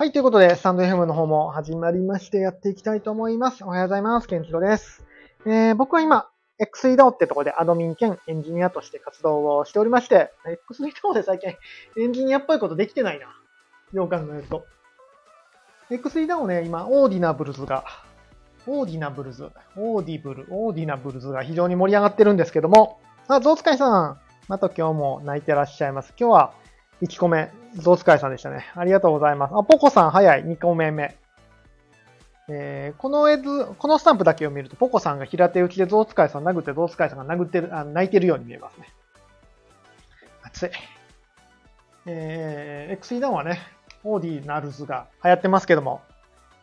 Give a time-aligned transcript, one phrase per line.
[0.00, 3.64] はい、ということで、スタンド FM の方も始まりましてやっていきたいと思います。
[3.64, 4.28] おはようございます。
[4.28, 5.04] ケンチロです。
[5.44, 6.28] えー、僕は今、
[6.60, 10.30] XEDAO ってとこでアドミン兼エンジニアとして活動をしておりまして、
[10.70, 11.50] XEDAO で最近
[12.00, 13.26] エンジニアっぽいことできてないな。
[13.92, 14.66] よう考えると。
[15.90, 17.84] XEDAO ね、今、オーディナブルズが、
[18.68, 26.14] オーディナブルズ、オーディブル、オーディナブルズが非常に盛り上がってるんですけども、あ、ゾウ使いさん、また今日も泣いてらっしゃいます。
[26.16, 26.54] 今日は
[27.02, 28.66] 1個目、ゾウ使いさんでしたね。
[28.74, 29.54] ありがとうございます。
[29.54, 31.16] あ、ポコさん早い、2個目目。
[32.50, 38.88] えー、この絵図、このスタンプだけを見ると、ポコさんが平手打ちでゾウ使いさん殴って、ゾウ使いさんが殴ってる、あ泣いてるように見えますね。
[40.42, 40.70] 熱い。
[42.06, 43.60] えー、XE ダウンはね、
[44.02, 46.00] オーディナルズが流行ってますけども、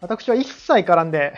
[0.01, 1.35] 私は一切絡んで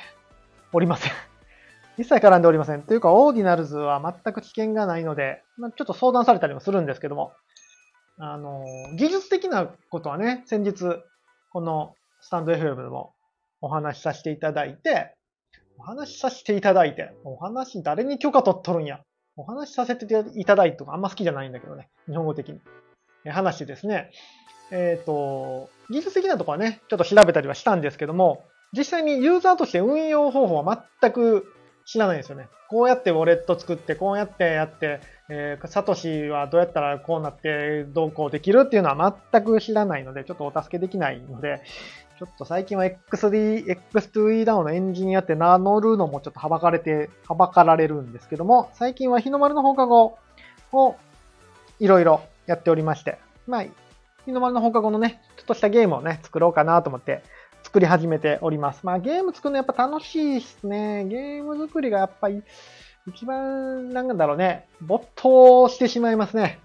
[0.72, 1.12] おりません。
[1.98, 2.84] 一切絡んでおりません。
[2.84, 7.34] というか、オーディナルズは全く知見がないので、ま、ちょっと相談されたりもするんですけども、
[8.20, 8.64] あの、
[8.96, 10.76] 技術的なことはね、先日、
[11.52, 13.14] このスタンド FM でも
[13.62, 15.16] お話しさせていただいて、
[15.78, 19.02] お話しさせていただいて、お話誰に許可取っとるんや。
[19.36, 21.90] お話しさせていただいてとかあんま好きじゃないんだけどね。
[22.08, 22.60] 日本語的に。
[23.24, 24.10] え話してですね。
[24.72, 28.44] えっ、ー、と、技術的なところはね、ちょっと調べたりはしたんですけども、
[28.76, 31.54] 実際にユーザーとして運用方法は全く
[31.86, 32.50] 知らないんですよね。
[32.70, 41.62] こうやってウォレット作って、こうやってやって、えー、サトシはどうやったらこうなってどうこうできるっていうのは全く知らないので、ちょっとお助けできないので、
[42.18, 50.18] ちょっと最近は XD、X2E ダウンのエンジニアって名乗るのもちょっとはばかれて、はばかられるんですけども、最近は日の丸の放課後
[50.72, 50.96] を
[51.80, 53.66] いろいろやっておりまして、まあ、
[54.26, 57.22] 日の丸の放課後のね、ちょっとしたゲームをね、作ろうかなと思って、
[57.64, 58.86] 作り始めております。
[58.86, 61.06] まあゲーム作るのやっぱ楽しいですね。
[61.06, 62.42] ゲーム作りがやっぱり
[63.08, 66.60] 一番なんだろうね、没頭してしまいますね。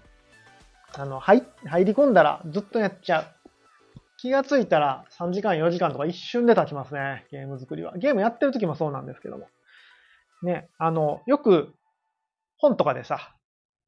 [0.93, 3.25] あの、入、入り込んだらずっとやっちゃう。
[4.17, 7.25] 気がついたら3時間4時間とか一瞬で経ちますね。
[7.31, 7.97] ゲーム作りは。
[7.97, 9.47] ゲームやってる時もそうなんですけども。
[10.43, 11.73] ね、あの、よく
[12.57, 13.33] 本とかでさ、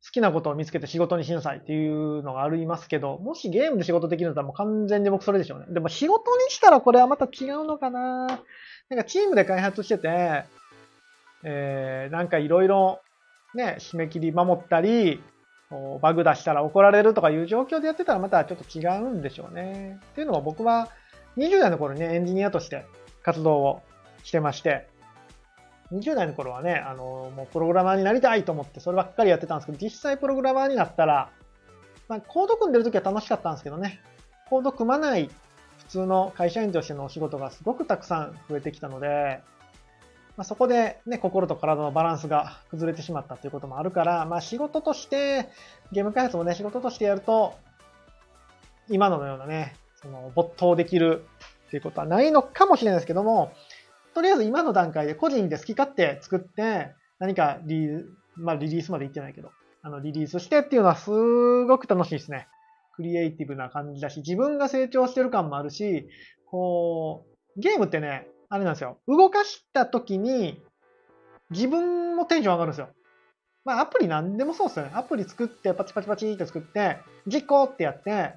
[0.06, 5.66] 好きなことを見つけて仕事にしなさいっていうのがありますけど、もしゲームで仕事できるんだったらもう完全に僕それでしょうね。
[5.70, 8.28] でも仕事にしたらこれはまた違うのかな
[8.90, 10.44] なんかチームで開発してて、
[11.48, 13.02] えー、なんかいろいろ
[13.54, 15.24] ね、締め切り守ったり、
[16.02, 20.00] バグ出したら怒られるとかいう状況でやってたらまたちょっと違うんでしょうね。
[20.12, 20.90] っていうのは僕は
[21.38, 22.86] 20代の頃にね、エンジニアとして
[23.24, 23.82] 活動を
[24.24, 24.88] してまして、
[25.92, 31.30] 20代の頃はね、あの、もうプログラマーになりたいと思ってそればっかりやってたんですけど、実際プログラマーになったら、
[32.08, 34.02] まあ、コード組んでる時は楽しかったんですけどね、
[34.50, 35.30] コード組まない
[35.78, 39.42] 普通の会社員としてのお仕事がすごくたくさん増えてきたので、
[40.38, 45.50] まあ、そこでね、心と体のバランスが崩れてしまったということもあるから、まあ仕事として、
[45.92, 47.56] ゲーム開発もね、仕事としてやると、
[48.90, 51.26] 今のようなね、その没頭できる
[51.68, 53.54] っていうことはないのかもしれないですけども、
[54.14, 58.04] とりあえず今の段階で個人で好き勝手作って、何かリ,、
[58.36, 59.52] まあ、リリースまで行ってないけど、
[59.82, 62.48] あのリリースしてっていうのはすごく楽しいですね。
[62.96, 66.08] クリエイティブな感じだし、自分が成長してる感もあるし、
[66.46, 67.26] こ
[67.58, 69.00] う、ゲームってね、あれなんですよ。
[69.08, 70.62] 動かした時に、
[71.50, 72.90] 自分もテンション上がるんですよ。
[73.64, 74.92] まあ、アプリなんでもそうですよね。
[74.94, 78.34] アプリ作って、パチパチパチって作って、実行ってやって、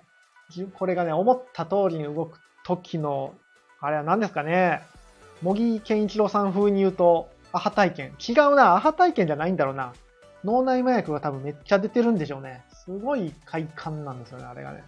[0.74, 3.34] これがね、思った通りに動く時の、
[3.80, 4.82] あれは何ですかね。
[5.42, 8.14] 茂木健一郎さん風に言うと、アハ体験。
[8.26, 9.92] 違うな、アハ体験じゃないんだろうな。
[10.44, 12.64] 脳内麻薬が多分めっちゃ出てるんでしょうね。
[12.72, 14.84] すごい快感なんですよね、あれがね。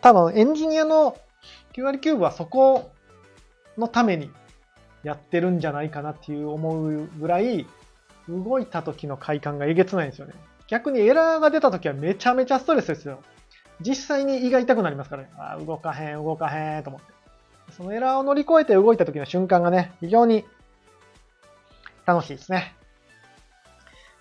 [0.00, 1.16] 多分エンジニアの
[1.74, 2.90] 9割9分はそこ
[3.78, 4.30] のために
[5.02, 7.66] やってるんじゃないかなっていう思うぐらい、
[8.28, 10.34] 動いた時の快感がえげつないんですよね。
[10.68, 13.18] 逆にエラーが出た時はめちゃめちゃストレスですよ。
[13.80, 15.30] 実際に胃が痛くなりますからね。
[15.38, 17.12] あ動かへん、動かへんと思って。
[17.72, 20.44] そのエラーを乗り越えて動いた時の瞬間がね、非常に
[22.06, 22.74] 楽しいですね。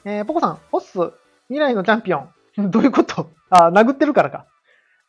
[0.04, 1.14] えー、ポコさん、オッス、
[1.48, 2.30] 未来のチャンピオン。
[2.72, 3.30] どういうこと？
[3.52, 4.46] あ、殴ってるからか。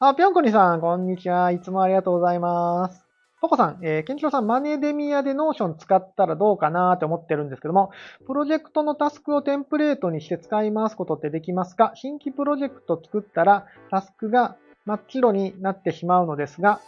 [0.01, 1.51] あ、ぴょんこにさん、こんにちは。
[1.51, 3.07] いつもありがとうございます。
[3.43, 7.91] ポコさん、えー、ケンチロさん、マネデミアでノーション使ったらどうかなって思ってるんですけども、
[8.25, 11.91] プロジェクトのタスクをテンプレートにして使い回すことってできますか？
[11.97, 14.55] 新規プロジェクト作ったらタスクが
[14.87, 16.81] 真っ白になってしまうのですが、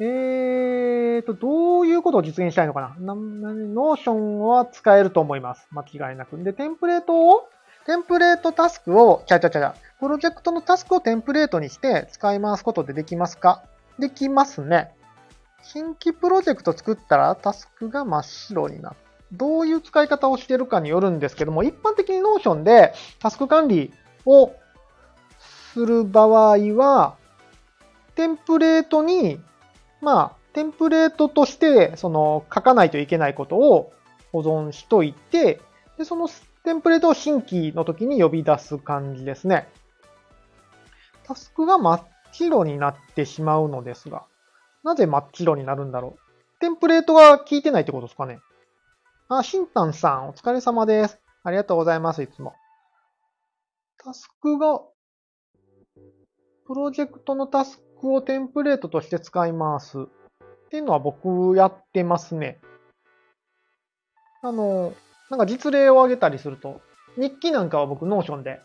[0.00, 3.14] えーと、どういうことを実現したいのかな？
[3.14, 5.68] ノーションは使えると思います。
[5.70, 6.36] 間違いなく。
[6.42, 7.44] で、テンプレートを、
[7.86, 13.62] テンプレートタスクを、ちゃちゃちゃちゃ、プロジェクトのタスクをテンプレートにして使い回すことでできますか？
[14.00, 14.90] できますね。
[15.72, 18.96] 新規プロジェクト作ったらタスクが真っ白になる。
[19.32, 23.92] どういう使い方をしているかによるんですけども、一般的にノーションでタスク管理
[24.26, 24.52] を
[25.72, 27.16] する場合は、
[28.14, 29.40] テンプレートに、
[30.00, 33.92] まあ、テンプレートとして、その、書かないといけないことを
[34.30, 35.60] 保存しといて、
[35.98, 36.28] で、その
[36.62, 39.68] テンプレートを新規の時に呼び出す感じですね。
[41.24, 42.02] タスクが真っ
[42.32, 44.24] 白になってしまうのですが、
[44.84, 46.60] なぜ真っ白になるんだろう？
[46.60, 48.38] テンプレートが効いてないってことですかね？
[49.28, 51.18] あ、シンタンさん、お疲れ様です。
[51.42, 52.54] ありがとうございます、いつも。
[53.98, 54.80] タスクが、
[56.66, 60.02] プロジェクトのタスクをテンプレートとして使います。
[60.02, 60.04] っ
[60.70, 62.60] ていうのは僕やってますね。
[64.42, 64.92] あの、
[65.30, 66.82] なんか実例を挙げたりすると、
[67.16, 68.60] 日記なんかは僕ノーションで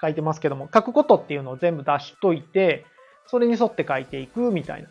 [0.00, 2.86] 書いてますけども、書くことっていうのを全部出しといて、
[3.26, 4.88] それに沿って書いていくみたいな。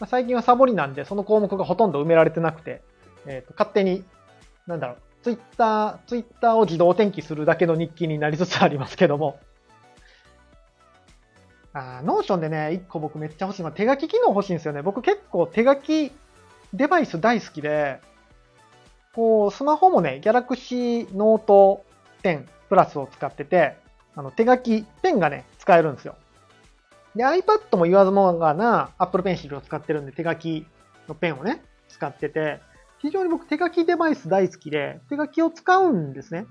[0.00, 2.82] まあ、最近はサボりなんで、その項目がほとんど埋められてなくて、
[3.26, 4.04] え、ー、と、勝手に、
[4.66, 9.38] なんだろう、ツイッター、ツイッターを自動転記するだけの日記になりつつありますけども。
[11.74, 14.82] あノーションでね、一個僕めっちゃ欲しいのは手書き機能欲しいんですよね。
[14.82, 16.12] 僕結構手書き
[16.74, 18.00] デバイス大好きで、
[19.14, 21.80] こう、スマホもね、Galaxy Note
[22.22, 23.76] 10プラスを使ってて、
[24.16, 26.16] あの、手書き、ペンがね、使えるんですよ。
[27.14, 30.66] で、iPad も言わずもがな Apple Pencil を使ってるんで、手書き
[31.08, 32.60] のペンをね、使ってて、
[32.98, 36.46] 非常に僕手書きデバイス大好きで、手書きを使うんですね。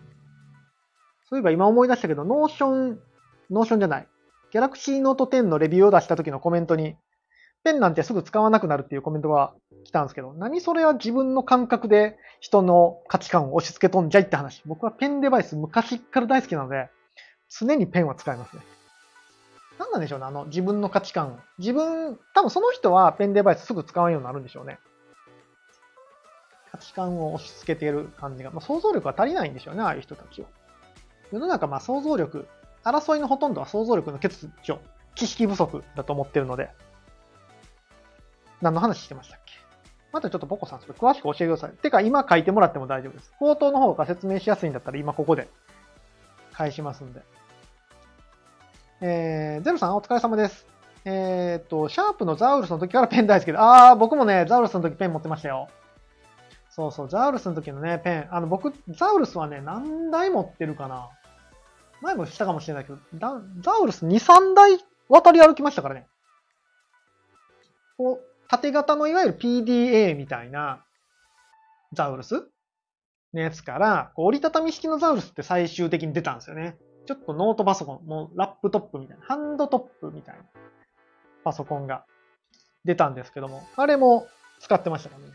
[1.29, 4.07] そういえば今思い出したけど、 Notion、Notionじゃない。
[4.53, 6.95] Galaxy Note 10のレビューを出した時のコメントに、
[7.63, 9.53] ペンなんてすぐ使わなくなるっていうコメントが
[9.85, 14.61] 来たんですけど、何それは自分の感覚で人の価値観を押し付けとんじゃいって話。
[14.65, 16.89] 僕はペンデバイス昔から大好きなので、
[17.49, 18.63] 常にペンは使いますね。
[19.81, 21.39] 何なんでしょうね、あの自分の価値観を。
[21.57, 24.77] 自分、多分その人はペンデバイスすぐ使わんようになるんでしょうね。
[26.71, 30.47] 価値観を押し付けてる感じが、まあ、想像力が足りないんでしょうね、ああいう人たちは。
[31.31, 32.47] 世の中、まあ想像力、
[32.83, 34.33] 争いのほとんどは想像力の欠
[34.63, 34.79] 如、
[35.15, 36.69] 知識不足だと思ってるので、
[38.61, 39.53] 何の話してましたっけ？
[40.13, 41.71] またちょっとポコさん、それ詳しく教えてください。
[41.71, 43.33] てか、今書いてもらっても大丈夫です。
[43.39, 45.49] 口頭の方が説明しやすいんだったら、今ここで
[46.53, 47.21] 返しますんで。
[49.03, 50.67] えー、ゼロさん、お疲れ様です。
[51.05, 55.69] えっ、と、シャープのザウルスの時からペン大好きで、あー、僕もね、ザウルスの時ペン持ってましたよ。
[56.69, 58.27] そうそう、ザウルスの時のね、ペン。
[58.29, 61.09] あの、僕、ザウルスはね、何台持ってるかな。
[62.01, 62.99] 前もしたかもしれないけど、
[63.61, 64.77] ザウルス2、3台
[65.09, 66.05] 渡り歩きましたからね。
[67.97, 70.85] こう、縦型のいわゆる PDA みたいな
[71.93, 72.47] ザウルス
[73.33, 76.77] のやつから、こう折りたたみ式のザウルスって最終的に出たんですよね。
[77.05, 80.43] ちょっとノートパソコン、もうラップトップみたいな、ハンドトップみたいな
[81.43, 82.05] パソコンが
[82.85, 84.27] 出たんですけども、あれも
[84.59, 85.33] 使ってましたからね。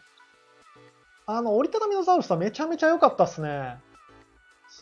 [1.27, 3.79] あの、折りたたみのザウルスはめちゃめちゃ良かったっすね。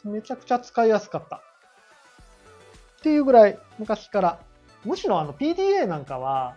[0.04, 1.36] めちゃくちゃ使いやすかった。
[1.36, 1.40] っ
[3.02, 4.38] ていうぐらい昔から。
[4.84, 6.56] むしろあの PDA なんかは、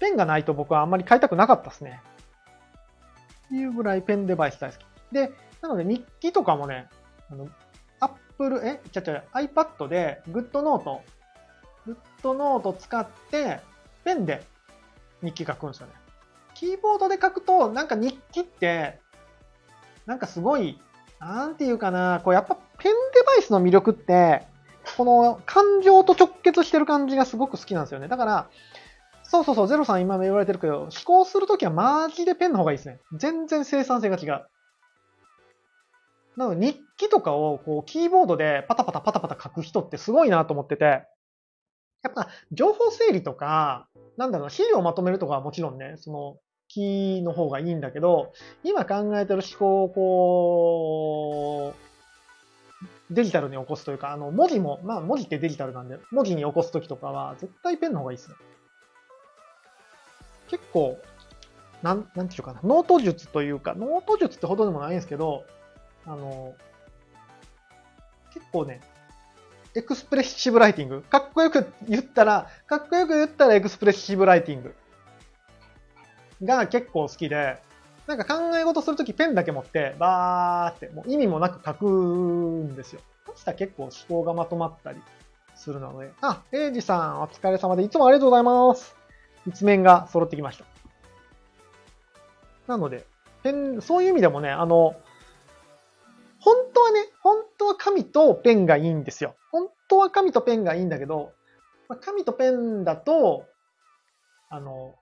[0.00, 2.02] ペンがないと僕はあんまり買いたくなかったですね。
[3.46, 4.84] っていうぐらいペンデバイス大好き。
[5.12, 6.88] で、なので日記とかもね、
[7.30, 7.48] あの、
[8.38, 8.80] Apple、え？
[8.90, 11.00] ちゃちゃ、iPad で GoodNote、
[12.22, 13.60] GoodNote 使って、
[14.04, 14.44] ペンで
[15.22, 15.92] 日記書くんですよね。
[16.54, 19.00] キーボードで書くと、なんか日記って、
[20.06, 20.80] なんかすごい、
[21.20, 24.46] なんていうかな、こうやっぱペンデバイスの魅力って、
[24.96, 28.08] この感情と直結してる感じがすごく好きなんですよね。
[28.08, 28.48] だから、
[29.22, 33.00] そうそうそう、ゼロさん今も言われてるけど、思考するときはマジでペンの方がいいですね。
[33.14, 34.44] 全然生産性が違う。
[36.36, 41.04] なので日記とかをこうキーボードでパタパタパタパタ書く人ってすごいなと思ってて、
[42.02, 46.36] やっぱ情報整理とか、なんだろう、資料をまとめるとかはもちろんね、その
[46.68, 48.32] キーの方がいいんだけど、
[48.64, 51.74] 今考えてる思考をこ
[53.10, 58.36] う、デジタルに起こすというか、あの、文字も、まあ文字ってデジタルなんで、文字に起こすときとかは絶対ペンの方がいいですね。
[60.48, 60.98] 結構、
[61.82, 65.44] なん、なんていうかな、ノート術というか、ノート術ってほどでもないんですけど、
[66.06, 66.54] あの、
[68.32, 68.80] 結構ね、
[69.74, 71.02] エクスプレッシブライティング。
[71.02, 74.74] かっこよく言ったら、かっこよく言ったらエクスプレッシブライティング
[76.44, 77.58] が結構好きで、
[78.06, 83.00] なんか考え事するときペンだけ持って、バーって、もう意味もなく書くんですよ。
[83.26, 85.00] そしたら結構思考がまとまったり
[85.54, 86.10] するので。
[86.20, 88.96] あ、エイジさんお疲れ様で、いつもありがとうございます。
[89.46, 90.64] 一面が揃ってきました。
[92.66, 93.06] なので、
[93.42, 94.96] ペン、そういう意味でもね、あの、
[96.42, 99.36] 本当はね、本当は紙とペンがいいんですよ。
[99.52, 101.32] 本当は紙とペンがいいんだけど、
[101.88, 103.46] まあ、紙とペンだと、
[104.50, 104.94] あの、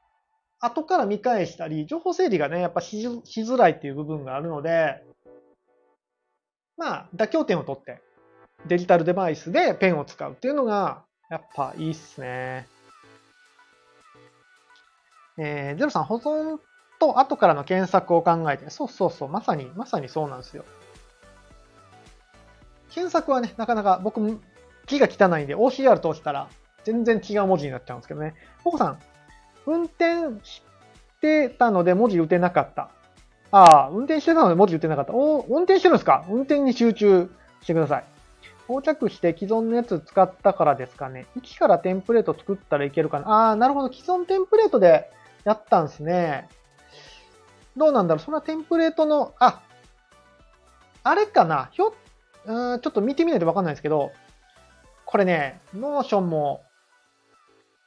[0.61, 5.03] 後から見返したり、情報整理がね、やっぱししづらいっていう部分があるので、
[6.77, 8.03] まあ、妥協点を取って、
[8.67, 12.69] デジタルデバイスでペンを使うっていうのが、やっぱいいっすね。
[15.39, 16.59] えー、ゼロさん保存
[16.99, 20.65] と後からの検索を考えて、そうそうそう、まさに、まさにそうなんですよ。
[22.91, 24.21] 検索はね、なかなか僕、
[24.87, 26.49] 字が汚いんで OCR 通したら
[26.85, 28.35] 全然違う文字になっちゃうんですけどね。
[28.65, 28.99] ポコさん、
[29.67, 30.63] 運転し
[31.21, 32.91] てたので文字打てなかった。
[33.53, 35.13] ああ、運転してたので文字打てなかった。
[35.13, 36.25] お運転してるんですか？
[36.29, 37.31] 運転に集中
[37.63, 38.05] してください。
[38.69, 41.27] 到着して既存のやつ使ったからですかね。
[41.37, 43.29] 1からテンプレート作ったらいけるかな。
[43.29, 43.93] ああ、なるほど。
[43.93, 45.11] 既存テンプレートで
[45.45, 46.49] やったんですね。
[47.77, 48.25] どうなんだろう。
[48.25, 49.61] それはテンプレートの、あ、
[51.03, 51.69] あれかな。
[51.73, 51.93] ひょ、
[52.47, 54.13] うん、ちょっと見てみないとわかんないですけど、
[55.05, 56.63] これね、 Notionも、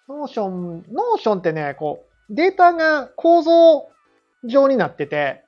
[0.07, 3.89] Notion、Notionってね、こう、データが構造
[4.43, 5.43] 上になってて、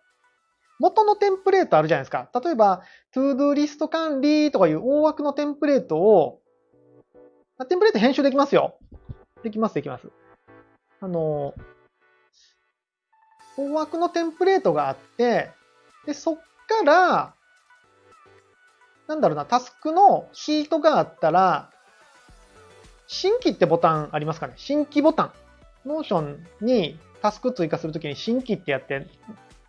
[0.80, 2.30] 元のテンプレートあるじゃないですか。
[2.44, 2.84] 例えば、
[3.14, 6.42] ToDoリスト管理とかいう大枠のテンプレートを、
[7.70, 8.78] テンプレート編集できますよ。
[9.44, 10.10] できます、できます。
[11.00, 11.54] あの、
[13.58, 15.52] 大枠のテンプレートがあって、
[16.06, 17.36] で、そっから、
[19.08, 21.70] なんだろうな、タスクのシートがあったら、
[23.08, 24.54] 新規ってボタンありますかね？
[24.58, 25.32] 新規ボタン。
[25.86, 29.08] ノーションにタスク追加するときに新規ってやって、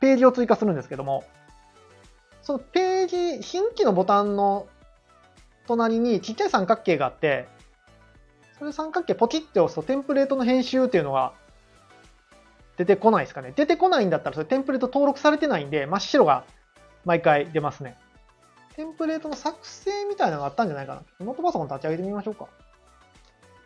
[0.00, 1.24] ページを追加するんですけども、
[2.42, 4.68] そのページ、新規のボタンの
[5.66, 7.48] 隣にちっちゃい三角形があって、
[8.58, 11.34] それ三角形ポチって押すとテンプレートの編集っていうのが
[12.78, 13.52] 出てこないですかね？
[13.54, 16.44] 出てこないんだったらそれテンプレート登録されてないんで真っ白が
[17.04, 17.98] 毎回出ますね。
[18.76, 21.02] テンプレートの作成みたいなのがあったんじゃないかな。
[21.24, 22.46] ノートパソコン立ち上げてみましょうか。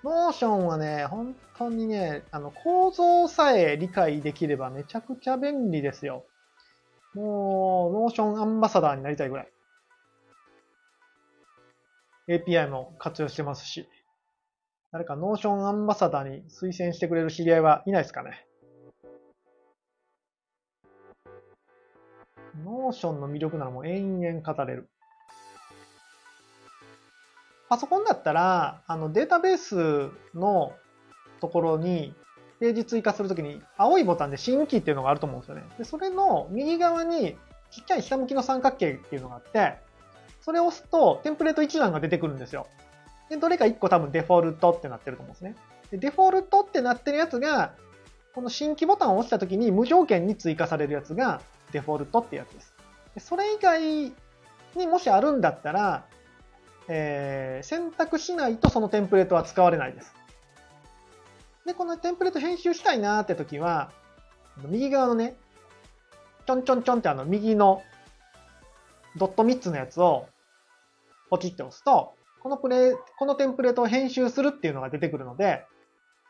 [0.05, 6.25] Notionはね、本当にね、あの、構造さえ理解できればめちゃくちゃ便利ですよ。
[7.15, 9.49] もう、 Notionアンバサダーになりたいぐらい。
[12.29, 13.89] API も活用してますし。
[14.93, 18.47] 誰か Notionアンバサダーに推薦してくれる知り合いはいないですかね。
[22.65, 24.89] Notionの魅力ならもう延々語れる。
[27.71, 30.73] パソコンだったら、あのデータベースの
[31.41, 32.13] ところに
[32.59, 35.63] ページ追加するときに青いボタンで新規っていうのがあると思うんですよね。
[35.79, 37.39] で、それの右側に
[37.71, 39.79] ちっちゃい下向きの三角形っていうのがあって、
[40.41, 42.67] それを押すとテンプレート一覧が出てくるんですよ。
[43.29, 45.55] で、どれか一個多分デフォルトってなってると思うんですね。
[45.93, 47.75] で、デフォルトってなってるやつが、
[48.35, 52.75] この新規ボタンを押したときに無条件に追加されるやつがデフォルトってやつです。
[53.15, 54.13] でそれ以外
[54.77, 56.05] にもしあるんだったら、
[56.93, 60.13] えー、選択しないとそのテンプレートは使われないです。
[61.65, 63.93] で、このテンプレート編集したいなーって時は、
[64.67, 65.37] 右側のね、
[66.47, 67.85] ちょんちょんちょんってあの右の
[69.17, 70.27] ドット3つのやつを
[71.31, 75.65] ポチって押すと、このプレこのテンプレートを編集するっていうのが出てくるので、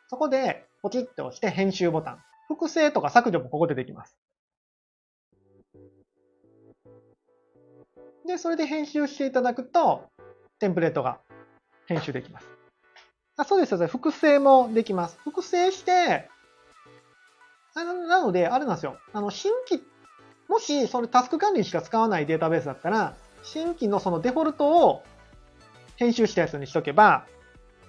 [0.09, 2.19] そこでポチって押して編集ボタン。
[2.49, 4.19] 複製とか削除もここでできます。
[8.26, 10.11] で、それで編集していただくと、
[10.61, 11.19] テンプレートが
[11.87, 12.47] 編集できます。
[13.37, 15.19] あそうですよ、複製もできます。
[15.25, 16.29] 複製して、
[17.75, 18.99] あのなので、あれなんですよ。
[19.12, 19.83] あの、新規、
[20.49, 25.02] もし、それタスク管理しか使わないデータベースだったら、新規のそのデフォルトを
[25.97, 27.26] 編集したやつにしとけば、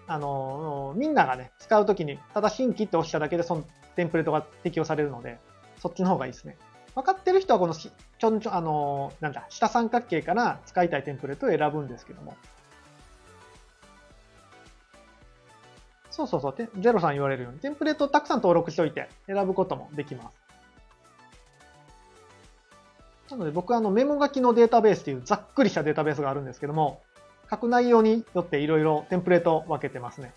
[0.08, 3.64] あの、みんながね、使うときに、ただ新規って押しただけでその
[3.96, 5.40] テンプレートが適用されるので、
[5.80, 6.58] そっちの方がいいですね。
[6.96, 12.36] 分かってる人はこのちょんちょ、あの、なんだ、下三角形から使いたいテンプレートを選ぶんですけども、
[16.12, 20.38] そうそうそう、ゼロさん言われるように、テンプレートをたくさん登録しておいて選ぶこともできます。
[23.32, 27.02] なので僕はあのメモ書きのデータベースっていうざっくりしたデータベースがあるんですけども、
[27.50, 30.34] 書く内容によっていろいろテンプレートを分けてますね。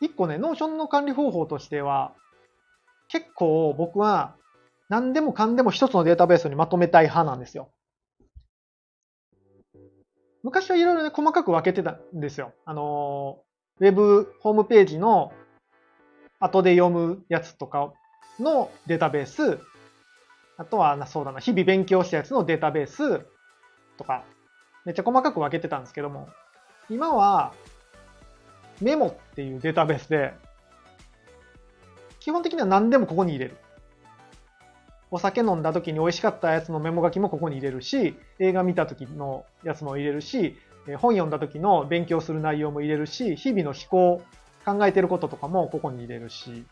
[0.00, 2.14] 一個ね、 Notionの管理方法としては、
[3.08, 4.34] 結構僕は
[4.88, 7.68] 何でもかんでも一つのデータベースにまとめたい派なんですよ。
[10.42, 12.52] 昔はいろいろね、細かく分けてたんですよ。
[12.64, 13.40] あの、
[13.78, 15.32] ウェブホームページの
[16.38, 17.92] 後で読むやつとか
[18.38, 19.58] のデータベース、
[20.56, 23.26] あとは、そうだな、日々勉強したやつのデータベース
[23.96, 24.24] とか、
[24.84, 26.28] めっちゃ細かく分けてたんですけども、
[26.88, 27.52] 今は
[28.80, 30.34] メモっていうデータベースで、
[32.18, 33.56] 基本的には何でもここに入れる。
[35.10, 40.56] お酒飲んだ時に美味しかったやつのメモ書きもここに入れるし、映画見た時のやつも入れるし、
[40.98, 44.22] 本読んだ時の勉強する内容も入れるし、日々の思考、
[44.64, 46.64] 考えてることとかもここに入れるし。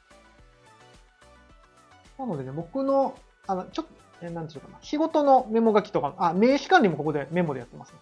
[2.19, 3.17] なのでね、僕の、
[3.47, 3.85] あの、ちょっ
[4.21, 7.99] と、え、なんていうかな、仕事のメモ書きとか、あ、名刺管理もここでメモでやってますね。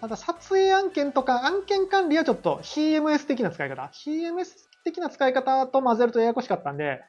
[0.00, 3.82] ただ撮影案件とか案件管理はちょっと CMS 的な使い方。
[3.92, 7.00] CMS 的な使い方と混ぜるとややこしかったんで、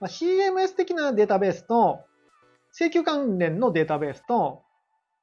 [0.00, 2.00] まあ、CMS 的なデータベースと、
[2.72, 4.62] 請求関連のデータベースと、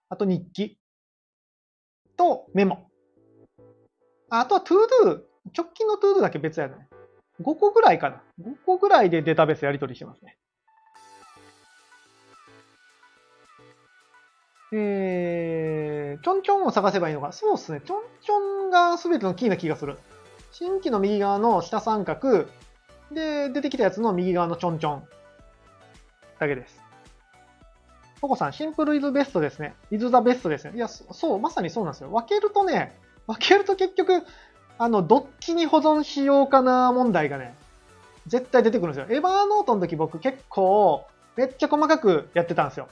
[0.09, 0.77] あと日記
[2.17, 2.89] とメモ。
[4.29, 5.23] あとは ToDo。
[5.55, 6.73] 直近の ToDo だけ別やね。
[7.41, 8.21] 5個ぐらいかな。
[8.41, 10.37] 5個ぐらいでデータベースやり取りしてますね。
[14.73, 17.31] えー、ちょんちょんを探せばいいのか。
[17.31, 17.81] そうですね。
[17.85, 19.97] ちょんちょんが全てのキーな気がする。
[20.57, 22.45] 新規の右側の下三角、
[23.11, 25.03] で、出てきたやつの右側のちょんちょん
[26.39, 26.81] だけです。
[28.21, 29.75] ポコさん、シンプルイズベストですね。
[29.91, 30.71] イズザベストですね。
[30.77, 32.09] いや、そう、まさにそうなんですよ。
[32.09, 32.97] 分けるとね、
[33.27, 34.23] 分けると結局、
[34.77, 37.53] あの、どっちに保存しようかな問題がね、
[38.25, 39.13] 絶対出てくるんですよ。
[39.13, 42.87] エヴァーノートの時僕結構、めっちゃ細かくやってたんですよ。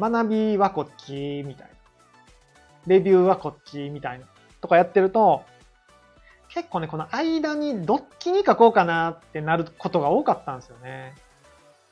[0.00, 1.74] 学びはこっち、みたいな。
[2.86, 4.24] レビューはこっち、みたいな。
[4.62, 5.42] とかやってると、
[6.48, 11.14] 結構ね、この間にどっちに書こうかなってなることが多かったんですよね。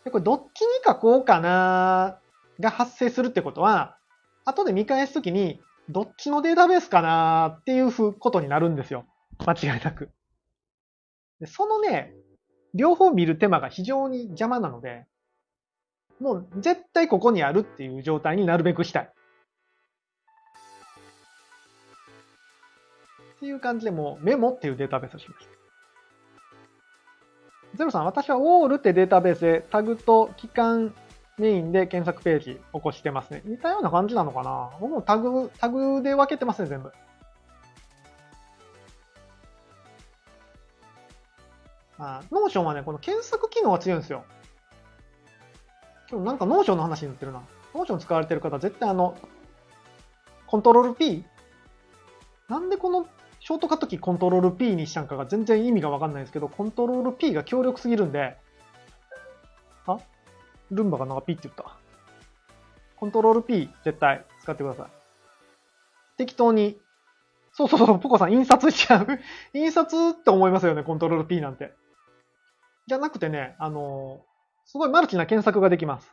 [0.05, 2.19] で、これどっちに書こうかな
[2.61, 3.97] が発生するってことは、
[4.45, 9.05] 後で見返すときに、どっちのデータベースかなっていうふうことになるんですよ。
[9.45, 10.11] 間違いなく。
[11.41, 12.15] でそのね、
[12.75, 15.07] 両方見る手間が非常に邪魔なので、
[16.21, 19.13] もう絶対ここにあるっていう状態になるべくしたい。
[23.47, 25.53] っていう感じでもうメモっていうデータベースをしました。
[27.77, 30.93] ゼロさん、私は all ってデータベースでタグと期間
[31.39, 33.43] メインで検索ページ起こしてますね。
[33.45, 34.71] 似たような感じなのかな？
[34.81, 36.91] 僕もタグ、タグで分けてますね、全部。
[42.01, 44.25] あ、 Notionはね、この検索機能が強いんですよ。
[46.11, 47.43] 今日なんか Notionの話になってるな。
[47.77, 49.17] Notion使われてる方、絶対あの、
[50.49, 51.25] コントロール P?
[52.49, 53.09] なんでこの
[53.47, 58.37] ショートカットキーコントロール P にしたんかが全然意味がわかんないですけど、コントロール P が強力すぎるんで、
[59.87, 60.01] あ
[60.73, 61.77] ルンバがなんか P って言った。
[62.97, 64.91] コントロール P 絶対使ってください。
[66.19, 66.77] 適当に。
[67.53, 69.07] そうそうそう、ポコさん印刷しちゃう。
[69.57, 71.73] 印刷って思いますよね、コントロール P なんて。
[72.89, 76.13] じゃなくてね、あのー、すごいマルチな検索ができます。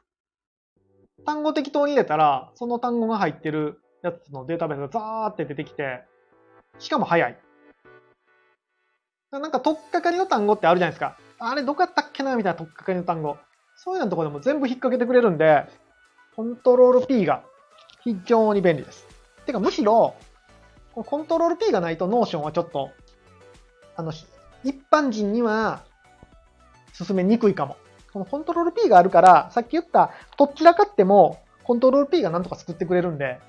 [1.26, 6.04] 単語適当に入れたら、その単語が入ってるやつのデータベースがザーって出てきて、
[6.80, 7.38] しかも早い。
[9.32, 11.18] なんか、とっかかりの単語ってあるじゃないですか。
[11.40, 13.38] あれ、どこやったっけなみたいなとっかかりの単語。
[13.76, 15.66] そういうのとこでも全部引っ掛けてくれるんで、
[16.36, 17.44] コントロール P が
[18.04, 19.08] 非常に便利です。
[19.46, 20.16] てか、むしろ、
[20.94, 22.92] このコントロール P がないと Notion はちょっと、
[23.96, 24.12] あの、
[24.64, 25.84] 一般人には
[26.94, 27.78] 進めにくいかも。
[28.14, 33.40] このコントロール P があるから、さっき言った、どちらかっても、コントロール P がなんとか作ってくれるんで、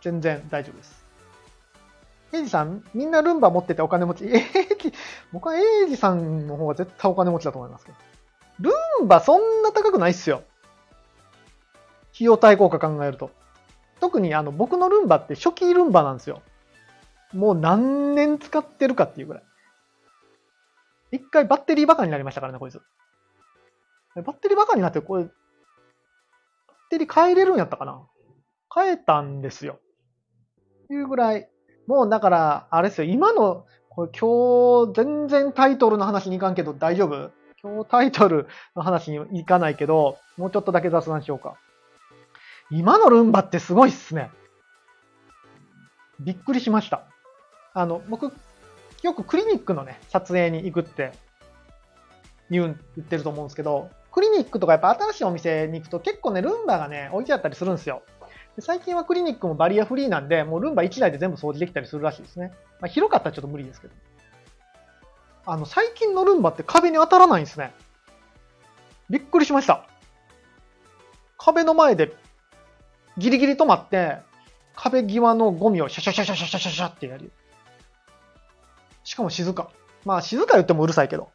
[0.00, 1.01] 全然大丈夫です。
[2.32, 4.24] エイジさん、みんなルンバ持っててお金持ち？
[4.26, 4.94] えー、
[5.32, 7.98] 僕はエイジさんの方が絶対お金持ちだと思いますけど。
[8.60, 8.70] ル
[9.04, 10.42] ンバそんな高くないっすよ。
[12.14, 13.30] 費用対効果考えると。
[14.00, 16.42] 特にあの僕のルンバって初期ルンバなんですよ。
[17.32, 19.42] もう何年使ってるかっていうぐらい。
[21.12, 22.80] 一回バッテリーバカになりましたからね、こいつ。
[24.14, 25.32] バッテリーバカになって、これ、バッ
[26.90, 28.06] テリー変えれるんやったかな？
[28.74, 29.78] 変えたんですよ。
[30.90, 31.51] いうぐらい
[31.86, 37.30] もうだから、あれですよ、今の、これ今日全然タイトルの話に行かんけど大丈夫？
[37.62, 41.56] 今日タイトルの話に行かないけど、もうちょっとだけ雑談しようか。
[42.70, 44.30] 今のルンバってすごいっすね。
[46.20, 47.02] びっくりしました。
[47.74, 48.32] あの、僕、
[49.02, 51.12] よくクリニックのね、撮影に行くって
[52.50, 58.02] 言う、言ってると思うんですけど、クリニックとかやっぱ新しいお店に行くと結構ね、ルンバがね、置いてあったりするんですよ。
[58.60, 62.52] 最近はクリニックもバリアフリーなんで、もうルンバ1台で全部掃除できたりするらしいですね。
[62.80, 63.94] まあ、広かったらちょっと無理ですけど。
[65.46, 67.72] あの、最近のルンバって壁に当たらないんですね。
[69.08, 69.86] びっくりしました。
[71.38, 72.14] 壁の前で
[73.18, 74.18] ギリギリ止まって、
[74.74, 77.30] 壁際のゴミをシャシャシャシャシャシャシャシャってやる。
[79.04, 79.70] しかも静か。
[80.04, 81.30] まあ静か言ってもうるさいけど。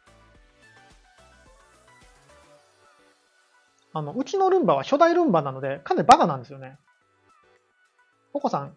[3.92, 6.78] あの、うちのルンバは初代ルンバなので、かなりバカなんですよね。
[8.32, 8.74] ココさん、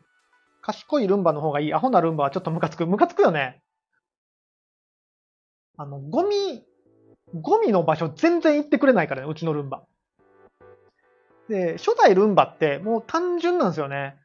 [0.62, 1.74] 賢いルンバの方がいい。
[1.74, 2.86] アホなルンバはちょっとムカつく。
[2.88, 3.62] ムカつくよね。
[5.78, 6.64] あの、ゴミ、
[7.34, 9.84] ゴミの場所全然行ってくれないからね、うちのルンバ。
[11.50, 14.16] で、初代ルンバってもう単純なんですよね。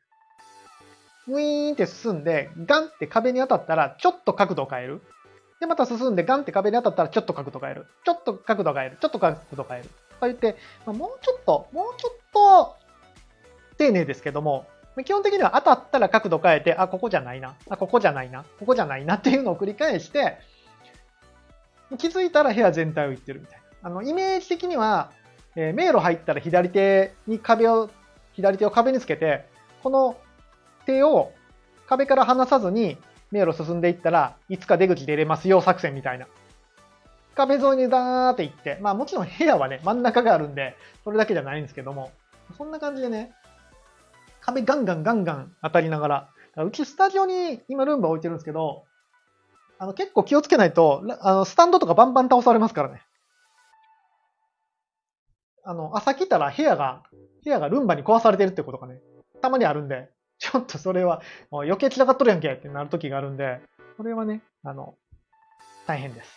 [1.28, 5.02] ウィーンって進んで、ガンって壁に当たったらちょっと角度を変える。
[5.60, 7.86] で、また進んでガンって壁に当たったらちょっと角度変える。
[8.04, 8.98] ちょっと角度変える。
[9.00, 9.88] ちょっと角度変える。
[9.88, 12.76] とか言って、まあ、もうちょっと、もうちょっと、
[13.78, 14.66] 丁寧ですけども、
[15.04, 17.54] 基本的には当たったら角度変えて、あ、ここじゃないな。
[17.68, 18.44] あ、ここじゃないな。
[18.59, 20.38] ここじゃないなっていうのを繰り返して、
[21.98, 23.88] 気づいたら部屋全体を行ってるみたいな。
[23.88, 25.12] あの、イメージ的には、
[25.54, 27.90] えー、迷路入ったら左手に壁を、
[28.32, 29.46] 左手を壁につけて、
[29.82, 30.16] この
[30.87, 31.32] 手を
[31.87, 32.98] 壁から離さずに
[33.30, 36.26] 迷路進んでいったらいつか出口出れますよ作戦みたいな。
[37.35, 42.11] 壁沿いにダーって行って、まあもちろん部屋はね、真ん中があるんで、それだけじゃないんですけども、
[42.56, 43.32] そんな感じでね、
[44.46, 46.30] 壁ガンガンガンガン当たりながら、
[46.64, 48.85] うちスタジオに今ルンバ置いてるんですけど、
[49.78, 53.02] あの結構気をつけないと、あのスタンドとかバンバン倒されますからね。
[55.64, 57.02] あの、朝来たら部屋が、
[57.44, 59.00] 部屋がルンバに壊されてるってことがね、
[59.42, 63.61] たまにあるんで、ちょっとそれは、もう余計散らかっとるやんけってなる時があるんで、
[63.96, 64.94] これはね、あの、
[65.88, 66.30] 大変です。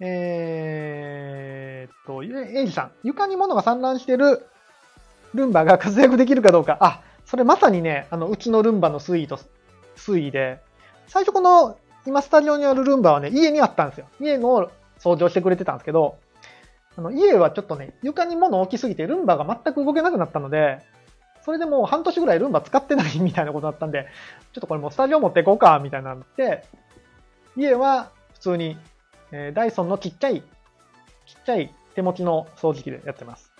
[0.00, 4.46] えー、っと、エイジさん、床に物が散乱してる
[5.34, 6.78] ルンバが活躍できるかどうか。
[6.80, 9.38] あ、それまさにね、あの、うちのルンバの推移と、
[9.96, 10.60] 推移で、
[11.08, 14.06] 最初この、今スタジオにあるルンバはね、家にあったんですよ。
[14.20, 16.16] 家の掃除をしてくれてたんですけど、
[16.96, 20.78] あの家はちょっとね、床に物置きすぎてルンバが全く動けなくなったので、
[21.44, 24.06] それでもう半年ぐらいルンバ使ってないみたいなことだったんで、
[24.52, 26.64] ちょっとこれもうスタジオ持っていこうか、みたいなのって、
[27.56, 28.78] 家は普通に、
[29.32, 30.44] え、ダイソンのちっちゃい、ちっ
[31.44, 33.53] ちゃい手持ちの掃除機でやってます。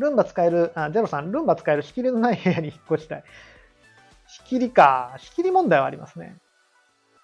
[0.00, 3.24] ルンバ使える、あ、ゼロさん、ルンバ使える仕切りのない部屋に 引っ越したい。
[4.26, 5.14] 仕切りか。
[5.18, 6.38] 仕切り問題はありますね。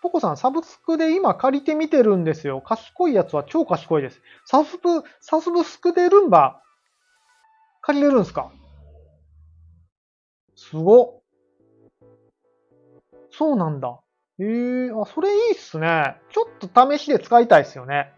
[0.02, 2.60] ポコさん、サブスクで今借りてみてるんですよ。
[2.60, 4.20] 賢いやつは超賢いです。
[4.44, 6.62] サブスク、サブスクでルンバ
[7.80, 8.50] 借りれるんすか？
[10.54, 11.22] すご。
[13.30, 14.00] そうなんだ。
[14.38, 16.16] ええー、あ、それいいっすね。
[16.30, 18.12] ちょっと試しで使いたいっすよね。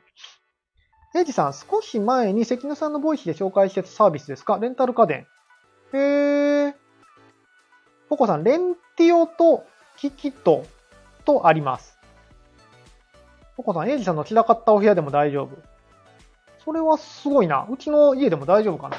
[1.14, 4.58] エイジさん、少し前に関根さんのボイスで紹介してたサービスですか？
[4.58, 5.26] レンタル家電。
[5.94, 6.74] へえ。
[8.08, 9.64] ポコさん、レンティオと
[9.96, 10.66] キキト
[11.24, 11.98] とあります。
[13.56, 15.56] ポコさん、エイジさんの散らかったお部屋でも大丈夫。
[16.62, 17.66] それはすごいな。
[17.70, 18.96] うちの家でも大丈夫かな？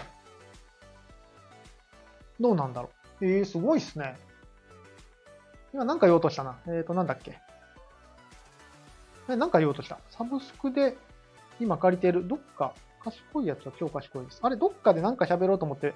[2.39, 2.89] どうなんだろ
[3.21, 3.25] う？
[3.25, 4.17] ええー、すごいっすね。
[5.73, 6.57] 今なんか言おうとしたな。
[6.65, 7.37] えっ、ー、と、なんだっけ？
[9.29, 9.99] え、なんか言おうとした。
[10.09, 10.97] サブスクで
[11.59, 12.27] 今借りてる。
[12.27, 14.39] どっか、賢いやつは超賢いです。
[14.43, 15.93] あれ、どっかでなんか喋ろうと思って、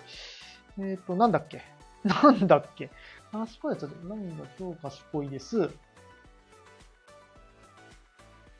[0.77, 1.61] えっ、ー、と、なんだっけ？
[2.03, 2.89] なんだっけ？
[3.31, 5.69] 賢いやつで、なんだ、超賢いです。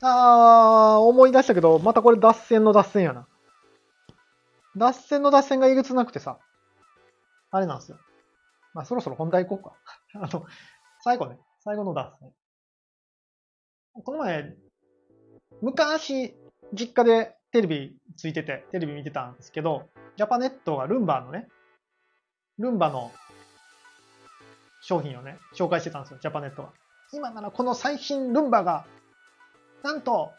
[0.02, 3.26] あー、思い出したけど、またこれ脱線の脱線やな。
[4.76, 6.38] 脱線の脱線がいぐつなくてさ、
[7.50, 7.98] あれなんですよ。
[8.74, 9.76] まあそろそろ本題行こうか。
[10.20, 10.44] あの、
[11.02, 12.34] 最後ね、最後の脱線。
[14.04, 14.56] この前、
[15.62, 16.34] 昔、
[16.72, 21.48] 実家でテレビついてて、テレビ見てたんですけど、ジャパネットがルンバのね、
[22.58, 23.12] ルンバの
[24.80, 26.70] 商品をね、紹介してたんですよ、ジャパネットが。
[27.12, 28.84] 今ならこの最新ルンバが
[29.82, 30.32] なんと、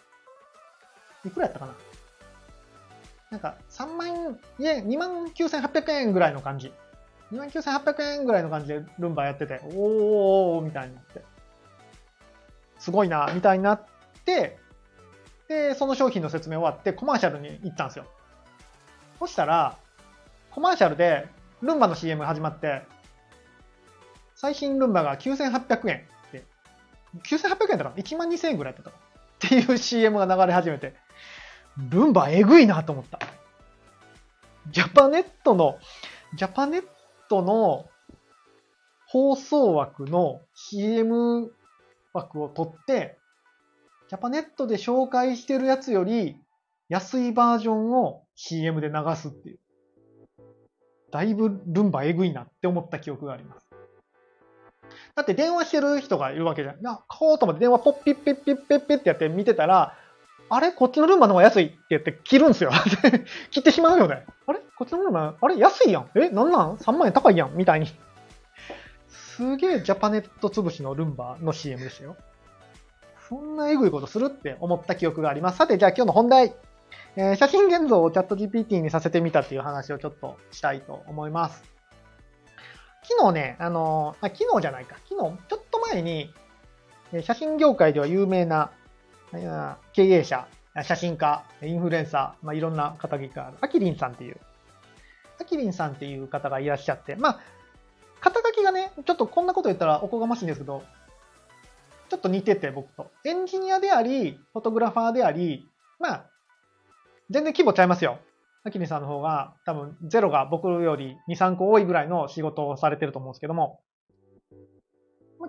[1.26, 1.76] いくらやったかな？
[3.32, 6.74] なんか3万円、2万9800円ぐらいの感じ。
[7.32, 11.24] 2万9800円ぐらいの感じでルンバやってて、おーみたいになって。
[12.78, 13.86] すごいな、みたいになっ
[14.26, 14.60] て、
[15.48, 18.06] で、その商品の説明終わってコマーシャルに行ったんですよ。
[19.20, 19.78] そしたら、
[20.52, 21.28] コマーシャルで
[21.62, 22.84] ルンバの CM 始まって、
[24.36, 26.44] 最新ルンバが9800円って、
[27.24, 28.98] 9800円だから1万2000円ぐらいだったか
[29.46, 30.96] っていう CM が流れ始めて、
[31.78, 33.20] ルンバえぐいなと思った。
[34.72, 35.78] ジャパネットの、
[36.36, 36.84] ジャパネッ
[37.30, 37.86] トの
[39.08, 41.52] 放送枠の CM
[42.14, 43.20] 枠を取って、
[44.08, 46.38] ジャパネットで紹介してるやつより
[46.90, 49.60] 安いバージョンを CM で流すっていう。
[51.12, 53.66] だいぶルンバえぐいなって思った記憶があります。
[55.16, 56.82] だって電話してる人がいるわけじゃん。
[56.82, 59.98] な、買おうと思って電話ポッピッピッピッピッピッってやって見てたら、
[60.50, 60.72] あれ？
[60.72, 62.72] こっちのルンバの方が安いって言って切るんですよ。
[63.50, 64.26] 切ってしまうよね。
[64.46, 64.60] あれ？
[64.78, 65.58] こっちのルンバ、あれ？
[65.58, 66.10] 安いやん。
[66.16, 66.30] え？
[66.30, 67.56] なんなん ?3 万円高いやん。
[67.56, 67.88] みたいに。
[69.08, 72.16] すげえジャパネット潰しのルンバの CM でしたよ。
[73.30, 75.58] そんなエグいことするって思った記憶があります。
[75.58, 76.54] さて、じゃあ今日の本題。
[77.18, 81.64] えー、写真現像をチャット GPT にさせてみたっていう話をちょっとしたいと思います。
[83.04, 84.98] 昨日ね、あの、あ昨日じゃないか。
[85.10, 86.34] 昨日、ちょっと前に、
[87.24, 88.72] 写真業界では有名な
[89.94, 90.48] 経営者、
[90.84, 94.38] 写真家、インフルエンサー、まあ、いろんな肩書きがある、アキリンさんっていう、
[95.40, 97.40] アキリンさんっていう方がいらっしゃって、まあ、
[98.20, 100.84] 肩書きがね、ちょっとこんなこと言ったらおこがましいんですけど、
[102.10, 103.12] ちょっと似てて、僕と。
[103.24, 105.68] エンジニアであり、フォトグラファーであり、
[106.00, 106.26] まあ、
[107.30, 108.20] 全然規模ちゃいますよ。
[108.64, 113.80] アキミさんの方が多分ゼロが僕より2、3個多いぐらいの仕事をされてると思うんですけども、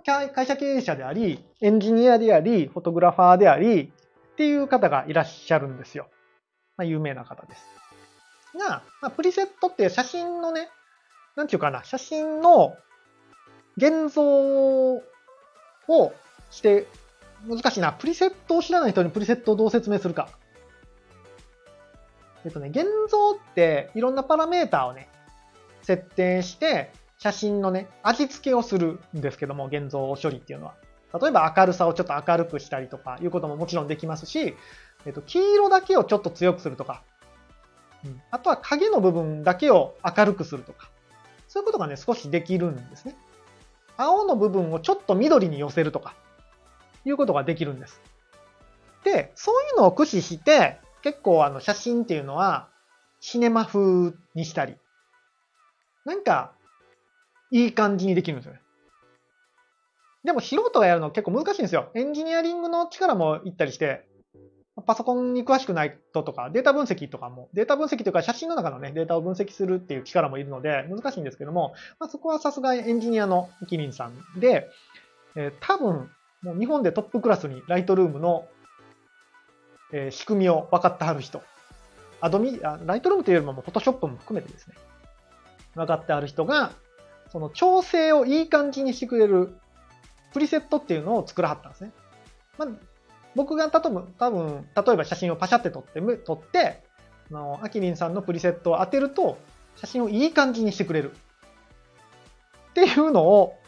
[0.04, 3.92] 会社経営者であり、エンジニアであり、フォトグラファーであり、
[4.32, 6.08] っていう方がいらっしゃるんですよ。
[6.76, 7.62] まあ、有名な方です。
[8.58, 10.68] が、まあ、プリセットって写真のね、
[11.36, 12.76] なんていうかな、写真の
[13.78, 15.02] 現像を
[16.50, 16.86] して、
[17.46, 17.92] 難しいな。
[17.92, 20.28] プリセットを知らない人にプリセットをどう説明するか。
[22.44, 25.08] えっとね、現像っていろんなパラメーターをね、
[25.82, 30.74] 設定して、写真のね、味付けをするんですけども、現像処理っていうのは。
[31.20, 34.54] 例えば明るさをちょっと明るくしたりとかいうことももちろんできますし、
[35.06, 37.02] えっと、黄色だけをちょっと強くするとか、
[38.04, 40.90] うん、あとは影の部分だけを明るくするとか、
[41.48, 43.16] そういうことがね、少しできるんですね。
[43.96, 46.14] 青の部分をちょっと緑に寄せるとか、
[47.06, 48.00] いうことができるんです。
[49.04, 52.68] で、そういうのを駆使して、結構あの写真っていうのは、
[53.20, 54.76] シネマ風にしたり、
[56.04, 56.52] なんか、
[57.50, 58.60] いい感じにできるんですよね。
[60.24, 61.90] でも素人がやるの結構難しいんですよ。
[61.94, 64.04] エンジニアリングの力もいったりして、
[64.84, 74.68] パソコンに詳しくない人とか、データ分析とかも、データ分析というか写真の中のね、データを分析するっていう力もいるので、難しいんですけども、まあ、そこはさすがエンジニアのキリンさんで、
[75.36, 76.10] えー、多分、
[76.42, 78.46] もう日本でトップクラスにライトルームの、
[79.92, 81.42] えー、仕組みを分かってはる人。
[82.20, 84.76] アドミ、あライトルームというよりもフォトショップも含めてですね、
[85.74, 86.72] 分かってある人が、
[87.30, 89.56] その調整をいい感じにしてくれる
[90.32, 91.92] プリセットっていうのを作らはったんですね。
[92.58, 92.68] まあ、
[93.34, 96.82] 僕が多分、多分、例えば写真をパシャって撮って、撮って、
[97.30, 99.38] あの、アキリンさんのプリセットを当てると、
[99.76, 101.12] 写真をいい感じにしてくれる。
[102.70, 103.58] っていうのを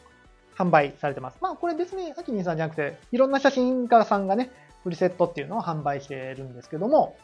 [0.59, 1.39] 販売されてます。
[1.41, 4.51] まあ、これ別にアキリンさんじゃなくて、いろんな写真家さんがね、
[4.83, 7.17] プリセットっていうのを販売してるんですけども、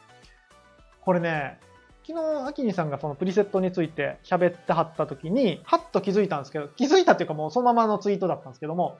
[1.00, 1.58] これね、
[2.06, 8.98] 昨日、アキニさんがそのプリセットについて喋ってはった時に、はっと気づいたんですけど、気づいたっていうかもうそのままのツイートだったんですけども、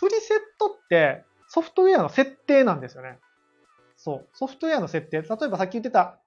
[0.00, 3.18] プリセットってソフトウェアの設定なんですよね。
[3.96, 4.28] そう。
[4.32, 5.18] ソフトウェアの設定。
[5.20, 6.18] 例えばさっき言ってた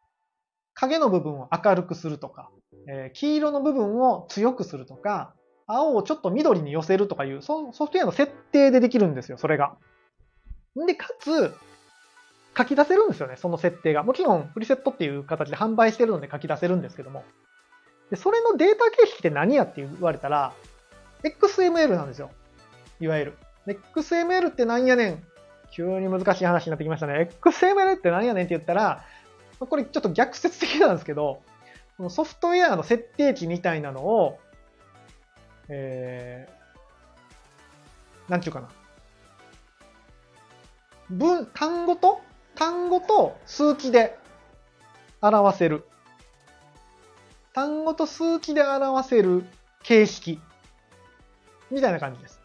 [0.75, 2.51] 影の部分を明るくするとか、
[2.87, 5.33] えー、黄色の部分を強くするとか、
[5.67, 9.75] 青をちょっと緑に寄せるとかいう、ソフトウェアの設定でできるんですよ、それが。
[10.87, 11.53] で、かつ、
[12.57, 14.03] 書き出せるんですよね、その設定が。
[14.03, 17.23] もちろん、プリセットっていう形で販売してるので書き出せるんですけども。
[18.09, 20.53] で、それのデータ形式って何やって言われたら、
[21.23, 22.29] XML なんですよ。
[22.99, 23.37] いわゆる。
[23.67, 25.23] XML って何やねん
[25.71, 27.31] 急に難しい話になってきましたね。
[27.41, 29.03] XML って何やねんって言ったら、
[29.59, 31.41] これちょっと逆説的なんですけど、
[32.09, 34.39] ソフトウェアの設定値みたいなのを、
[35.69, 38.69] えー、なんちゅうかな。
[41.09, 42.21] 文、単語と
[42.55, 44.17] 単語と数値で
[45.21, 45.85] 表せる。
[47.53, 49.45] 単語と数値で表せる
[49.83, 50.39] 形式。
[51.71, 52.39] みたいな感じです。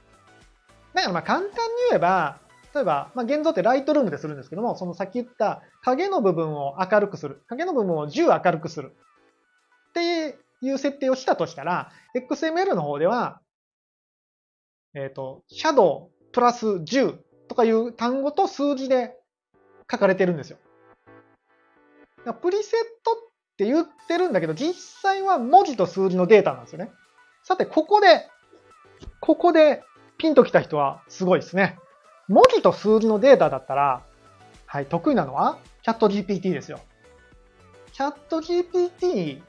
[0.94, 1.54] だからまあ簡単に
[1.90, 2.40] 言えば、
[2.74, 7.42] 例えば、まあ、現像ってライトルームでするんですけども、そのさっき言った影の部分を明るくする。
[7.48, 8.94] 影の部分を10明るくする。
[9.90, 13.40] っていう設定をしたとしたら、XML の方では、
[14.94, 17.18] えっ、ー、と、シャドウプラス10
[17.48, 19.14] とかいう単語と数字で
[19.90, 20.58] 書かれてるんですよ。
[22.42, 23.14] プリセットっ
[23.56, 26.90] て言ってるんだけど、実際は文字と数字のデータなんですよね。
[27.42, 28.28] さて、ここで、
[29.20, 29.82] ここで
[30.18, 31.78] ピンときた人はすごいですね。
[32.28, 34.04] 文字と数字のデータだったら、
[34.66, 36.80] はい、得意なのはチャット GPT ですよ。
[37.92, 39.40] チャット GPT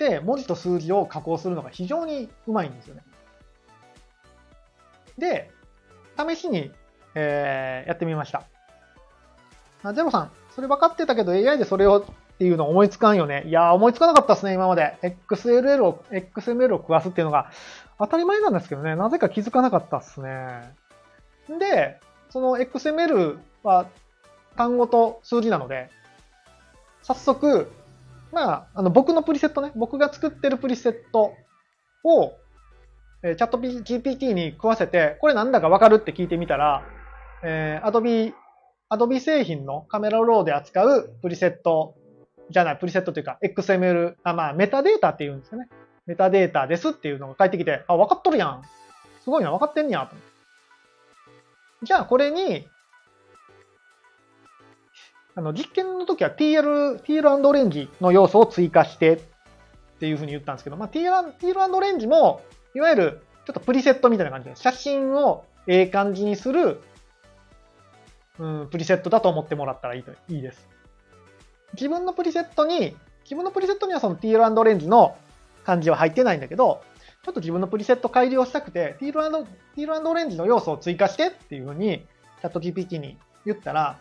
[0.00, 3.02] で文字と数字を加工するのが非常にうまいんですよね。
[5.18, 5.50] で、
[6.18, 6.72] 試しに、
[7.14, 8.44] えー、やってみました。
[9.82, 13.44] あゼロさん、それ分かってたけど AI でそれをっていうの思いつかんよね。
[13.46, 14.96] いやー、思いつかなかったですね、今まで。
[15.02, 17.50] XLL を、XML を食わすっていうのが
[17.98, 20.72] 当たり前なんですけどね、なぜか気づかなかったっすね。
[21.58, 23.86] で、その XML は
[24.56, 25.90] 単語と数字なので、
[27.02, 27.70] 早速、
[28.32, 31.34] まあ、あの、僕のプリセットね、僕が作ってるプリセット
[32.04, 32.32] を、
[33.22, 36.82] えー、チャット GPT に食わせて、これなんだかわかるって聞いてみたら、
[37.42, 38.32] えー、Adobe
[38.90, 41.94] Adobe 製品のカメラローで扱うプリセット
[42.50, 45.68] じゃない、プリセットというか XML、あまあメタデータって言うんですよね。
[46.06, 48.62] メタデータですっていうのが返ってきて、あ、分かっとるやん。
[49.22, 50.10] すごいな、分かってんねや。
[51.84, 52.66] じゃあこれに、
[55.34, 59.20] あの、実験の時は TL、TL& レンジの要素を追加してっ
[60.00, 62.42] ていうふうに言ったんですけど、まあ、TL& TL& レンジも、
[62.74, 66.80] いわゆるちょっとプリセットみたいな感じで、写真をええ感じにする
[68.40, 70.68] うん、プリセットだと思ってもらったらいいといいです。
[71.74, 75.16] 自分のプリセットに自分のプリセットにはそのティールオレンジの
[75.64, 76.82] 感じは入ってないんだけど、
[77.22, 82.06] ちょっと自分のプリセット改良したくて、ティールティールオレンジの要素を追加してっていうふうに、
[82.40, 83.98] チャット GPT に言ったら、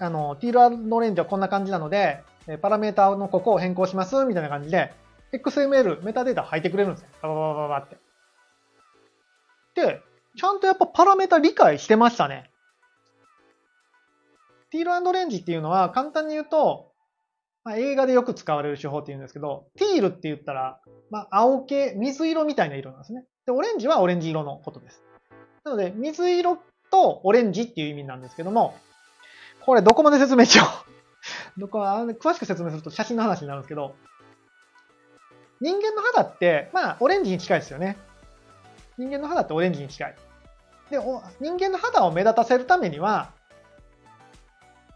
[0.00, 2.22] あの、ティールオレンジはこんな感じなので、
[2.60, 4.92] パラメータのここを変更しますみたいな感じで、
[5.32, 7.08] XML、メタデータ入ってくれるんですよ。
[7.22, 7.96] バババババって。
[9.74, 10.00] で、
[10.36, 12.50] ちゃんとやっぱパラメータ理解してましたね。
[14.70, 16.92] ティールレンジっていうのは簡単に言うと、
[17.64, 23.24] まあ、映画でよく使われる手法って言うんですけど、ティールって言ったら、まあ、青系、水色みたいな色なんですね。
[23.46, 25.02] で、オレンジはオレンジ色のことです。
[25.64, 26.58] なので、水色
[26.90, 28.74] とオレンジっていう意味なんですけども、
[29.64, 30.64] これどこまで説明しよ
[31.56, 33.94] う どこ、詳しく説明すると写真の話になるんですけど、
[35.60, 37.96] 人間の肌って、まあ、オレンジに近いですよね。
[38.98, 40.16] 人間の肌ってオレンジに近い。
[40.90, 40.98] で、
[41.40, 43.30] 人間の肌を目立たせるためには、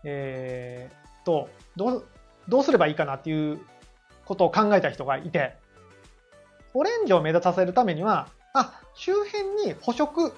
[0.05, 2.07] えー、と、どう、
[2.47, 3.61] どうすればいいかなっていう
[4.27, 5.57] ことを考えた人がいて、
[6.75, 10.35] オレンジを目立たせるためには、あ、周辺に補色、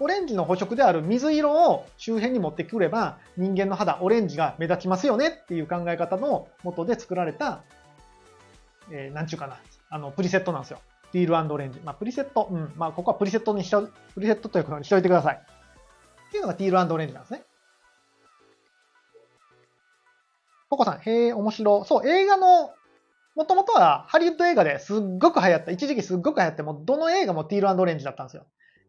[0.00, 7.62] オレンジの補色である水色を周辺に持ってくれば、人間の肌、オレンジが目立ちますよねっていう考え方のもとで作られた、
[8.90, 9.58] えー、なんちゅうかな、
[9.90, 10.80] あの、プリセットなんですよ。
[11.12, 11.80] ディールオレンジ。
[11.80, 13.82] まあ、プリセット、うん、まあ、ここはプリセットにしと、
[14.14, 15.36] プリセットということにしといてください。
[15.36, 17.44] っていうのがディールオレンジなんですね。
[20.68, 21.84] ココさん、へえ、面白。
[21.84, 22.74] そう、映画の、
[23.36, 28.46] もともとはハリウッド映画ですっごく流行った、一時期すっごく流行って、もうどの映画もティールオレンジだったんですよ。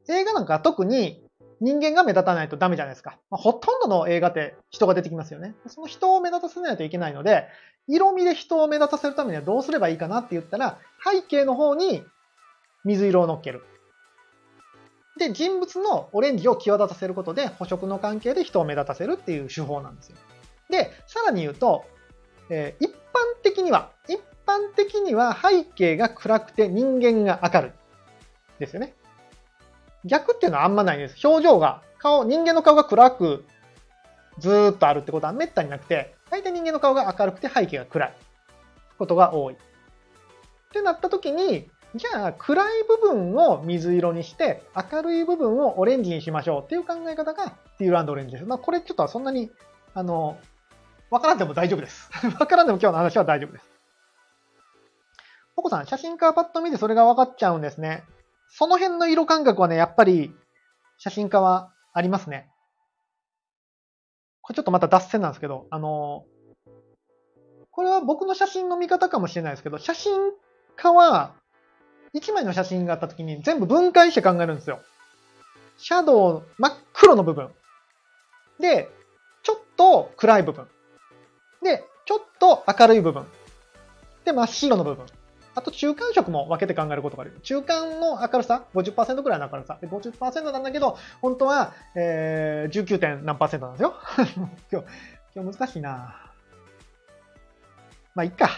[0.08, 1.24] 映画なんか特に
[1.62, 3.18] 人間が目立たないとダメじゃないですか。
[3.30, 5.56] まあ、ほとんどの映画って人が出てきますよね。
[5.68, 7.48] その人を目立たせないといけないので、
[7.88, 12.04] 色味で人を目立たせるためにはどうすればいいかなって言ったら、背景の方に
[12.84, 13.63] 水色を乗っける。
[15.18, 20.18] で、人物のオレンジを際立たせることで、補色の関係で人を目立たせるっていう手法なんですよ。
[20.70, 21.86] で、さらに言うと、
[22.50, 22.96] えー、一般
[23.44, 27.72] 的には、一般的には背景が暗くて人間が明るい。
[28.60, 28.94] ですよね。
[30.06, 31.28] 逆っていうのはあんまないです。
[31.28, 33.46] 表情が、顔、人間の顔が暗く
[34.38, 38.13] ずーっとあるってことはめったになくて、大体人間の顔が明るくて背景が暗い
[38.98, 39.54] ことが多い。
[39.56, 39.58] っ
[40.72, 48.46] てなった時に、じゃあ暗い部分を水色にして明るい部分をオレンジにしましょうっていう考え方がティールオレンジです。
[48.46, 49.50] まあこれちょっとはそんなに、
[49.94, 50.38] あの、
[51.10, 52.10] わからんでも大丈夫です。
[52.39, 53.70] わからんでも今日の話は大丈夫です。
[55.56, 58.04] ポコさん、写真家はパッと見てそれが分かっちゃうんですね。
[58.49, 60.34] その辺の色感覚はね、やっぱり
[60.97, 62.49] 写真家はありますね。
[64.41, 66.25] これちょっとまた脱線なんですけど、あの、
[67.71, 70.13] これは僕の写真の見方かもしれないですけど、写真
[70.77, 71.34] 家は
[72.13, 74.81] 1枚の写真があった時に全部分解して考えるんですよ。
[75.77, 77.49] シャドウ、真っ黒の部分。
[78.60, 78.89] で、
[79.43, 80.67] ちょっと暗い部分。
[81.62, 83.25] で、ちょっと明るい部分。
[84.23, 85.05] で、真っ白の部分。
[85.56, 87.39] あと中間色も分けて考えることがある。
[87.41, 89.78] 中間の明るさ、50%くらいの明るさ。
[89.80, 93.00] で50%なんだけど、本当は、えー、19.
[93.00, 93.96] 点何なんですよ。
[94.70, 94.88] 今日、
[95.34, 96.32] 今日難しいな
[98.13, 98.50] まあ、いっか。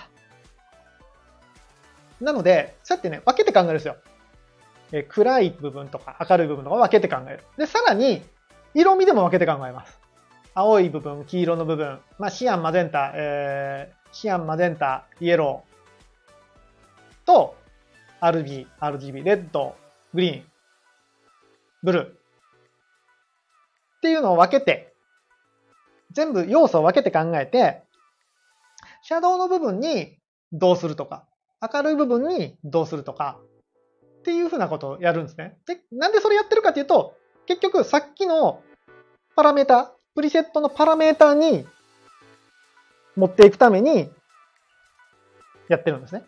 [2.20, 3.98] なので、そうやってね、分けて考えるんですよ。
[4.92, 7.44] えー、暗い部分とか明るい部分とか分けて考える。
[7.58, 8.24] で、さらに、
[8.74, 10.00] 色味でも分けて考えます。
[10.56, 15.67] 青い部分、黄色の部分、まあ、シアン、マゼンタ、えー、シアン、マゼンタ、イエロー
[17.28, 17.56] と、
[18.22, 19.76] RG、RGB、レッド、
[20.14, 20.46] グリーン、
[21.84, 22.06] ブルー。
[22.06, 22.10] っ
[24.02, 24.94] ていうのを分けて、
[26.12, 27.84] 全部要素を分けて考えて、
[29.04, 30.18] シャドウの部分に
[30.54, 31.26] どうするとか、
[31.62, 33.40] 明るい部分にどうするとか、
[34.20, 35.58] っていうふうなことをやるんですね。
[35.68, 38.64] で、なんでそれやってるかっていうと、結局さっきの
[39.36, 41.68] パラメータ、プリセットのパラメータに
[43.16, 44.10] 持っていくために
[45.70, 46.26] やってるんですね。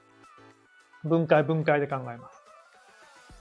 [1.04, 2.42] 分解、分解で考えます。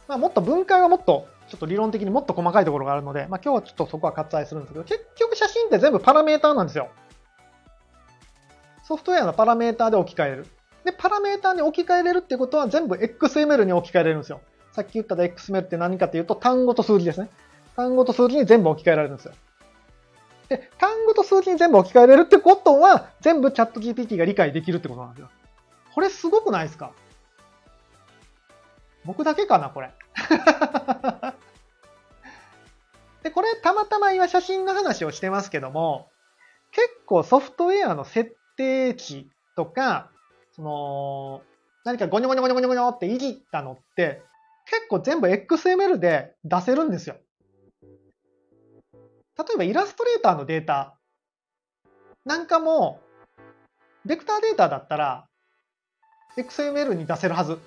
[0.09, 6.89] まあ、もっと分解はもっと、ちょっと理論的にもっと細かいところがあるので、まあ、今日はちょっとそこは割愛するんですけど、結局写真って全部パラメーターなんですよ。
[8.85, 10.47] ソフトウェアのパラメーターで置き換える。
[10.85, 14.41] で、パラメーターに置き換えれるってことは全部 XML に置き換えれるんですよ。
[14.73, 17.29] さっき言った XML って何かっていうと単語と数字ですね。
[17.77, 19.35] 単語と数字に全部置き換えられるんですよ。
[20.49, 25.29] で、単語と数字に全部置き換えれるってことは、全部チャット GPT が理解できるってことなんですよ。
[25.95, 26.93] これすごくないですか？
[29.09, 29.91] 僕だけかな、これ。
[33.25, 36.11] で、これたまたま今写真の話をしてますけども、
[36.73, 40.11] 結構ソフトウェアの設定値とか、
[40.53, 41.41] その、
[41.85, 44.23] 何かゴニョゴニョゴニョゴニョゴニョっていじったのって、
[44.67, 47.17] 結構全部 XML で出せるんですよ。
[48.93, 49.01] 例
[49.55, 50.99] えばイラストレーターのデータ
[52.27, 53.01] なんかも
[54.05, 55.27] ベクターデータだったら、
[56.37, 57.59] XML に出せるはず。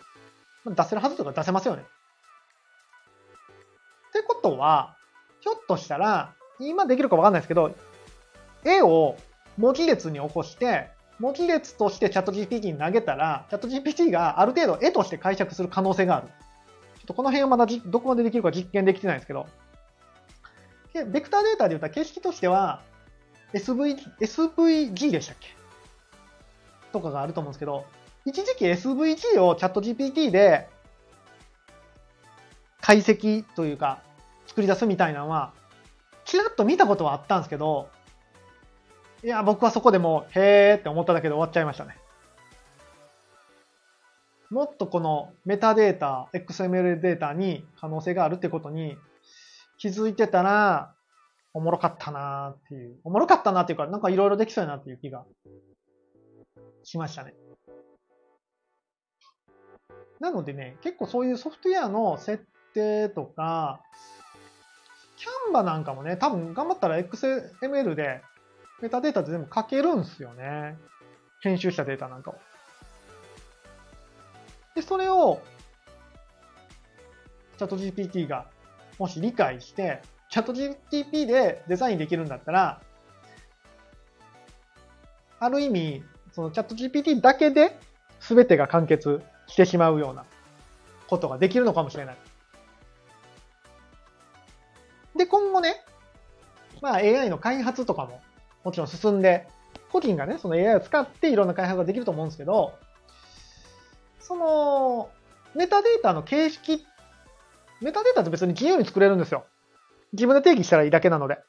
[0.65, 1.83] 出せるはずとか出せますよね。
[4.09, 4.95] ってことは、
[5.39, 7.75] ひょっとしたら、今できるかわかんないですけど、
[8.63, 9.17] 絵を
[9.57, 16.27] 文字列に起こして、文字列としてチャット GPT に投げたら、チャット GPT がある程度絵として解釈する可能性がある。
[16.27, 19.47] ちょっとこの辺はまだどこまでできるか実験できてないですけど、
[20.93, 22.81] ベクターデータで言ったら形式としては、
[23.53, 25.55] SV、SVG でしたっけ？
[26.91, 27.85] とかがあると思うんですけど、
[28.25, 30.69] 一時期 SVG をチャット GPT で
[32.81, 34.01] 解析というか
[34.51, 35.53] 作り出すみたいなのは、
[36.25, 37.89] ちらっと見たことはあったんですけど、
[39.23, 41.97] いや、僕はそこでもう、へーって思っただけで終わっちゃいましたね。
[44.49, 48.97] もっとこのメタデータ、XML データに可能性があるってことに
[49.77, 50.93] 気づいてたら、
[51.53, 52.99] おもろかったなーっていう。
[53.05, 55.23] おもろかったなっていうか、なんかいろいろできそうやなっていう気が
[56.83, 57.33] しましたね。
[60.19, 63.81] なのでね、結構そういうソフトウェアの設定とか、
[65.17, 68.21] キャンバなんかもね、多分頑張ったら XML で
[68.81, 70.77] メタデータで全部書けるんですよね。
[71.41, 72.35] 編集したデータなんかを。
[74.75, 75.41] で、それを、
[77.57, 78.47] チャット GPT が
[78.97, 82.81] もし理解して、チャット GTP でデザインできるんだったら、
[85.39, 87.77] ある意味、そのチャット GPT だけで
[88.19, 89.21] 全てが完結
[89.51, 90.25] してしまうような
[91.07, 92.17] ことができるのかもしれない。
[95.17, 95.75] で、今後ね、
[96.81, 98.21] まあ AI の開発とかも
[98.63, 99.47] もちろん進んで、
[99.91, 102.73] 個人がね、その AI を使っていろんな開発ができると思うんですけど、
[104.21, 105.09] その、
[105.53, 106.85] メタデータの形式、
[107.81, 109.45] メタデータって別に自由に作れるんですよ。
[110.13, 111.39] 自分で定義したらいいだけなので。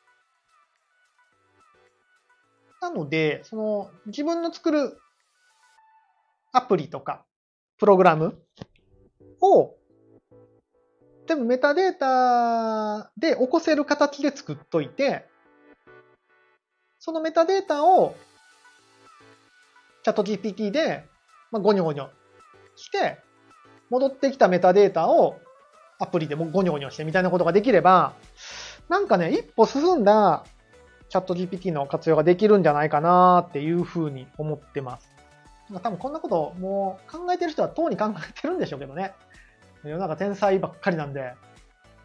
[2.80, 4.98] なので、その自分の作る
[6.50, 7.24] アプリとか
[7.82, 8.38] プログラム？
[9.40, 9.74] を
[11.26, 15.26] 全部メタデータで起こせる形で作っといて、
[17.00, 18.14] そのメタデータを
[20.04, 21.02] チャット GPT で、
[21.50, 22.08] まあ、ゴニョゴニョ
[22.76, 23.18] して、
[23.90, 25.40] 戻ってきたメタデータを
[25.98, 28.14] アプリでもゴニョゴニョしてみたいなことができれば、
[28.88, 30.44] なんかね、一歩進んだ
[31.08, 35.11] チャット GPT の活用ができるんじゃないかなっていうふうに思ってます。
[35.80, 39.12] 多分こんなこともう考えてる人はとうに考えてるんでしょうけどね。
[39.84, 41.34] 世の中天才ばっかりなんで、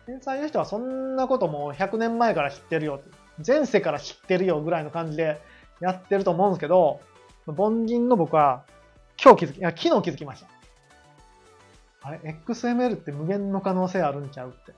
[0.05, 3.01] 天才の人はそんなこともう100年前から知ってるよ。
[3.45, 5.39] 前世から知ってるよぐらいの感じで
[5.79, 7.01] やってると思うんですけど、
[7.45, 8.63] 凡人の僕は
[9.21, 10.47] 今日気づき、いや、昨日気づきました。
[12.01, 14.73] あれ ?XML って無限の可能性あるんちゃうって。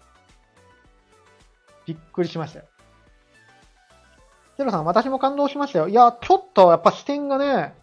[1.86, 2.66] びっくりしましたよ。
[4.58, 5.88] テロさん、私も感動しましたよ。
[5.88, 7.74] いや、ちょっとやっぱ視点がね、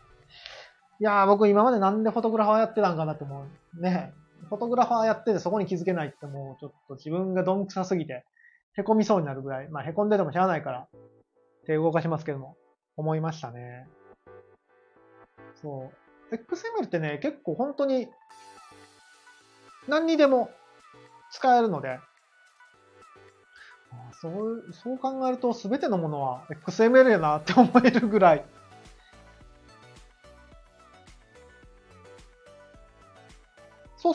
[0.99, 3.44] いや、僕今までなんでフォトグラファーやってたんかなって思
[3.76, 3.80] う。
[3.80, 4.14] ね。
[4.49, 8.24] フォトグラファーやっててそこに気づけないってもうちょっと自分がどんくさすぎて、
[8.76, 9.68] 凹みそうになるぐらい。
[9.68, 10.88] まあ凹んでてもしゃあないから、
[11.66, 12.57] 手動かしますけども、
[12.97, 13.88] 思いましたね。
[15.61, 15.90] そ
[16.30, 16.34] う。
[16.34, 18.09] XML ってね、結構本当に
[19.88, 20.51] 何にでも
[21.30, 21.99] 使えるので、
[24.20, 28.44] そう、そう考えると全てのものは XML やなって思えるぐらい。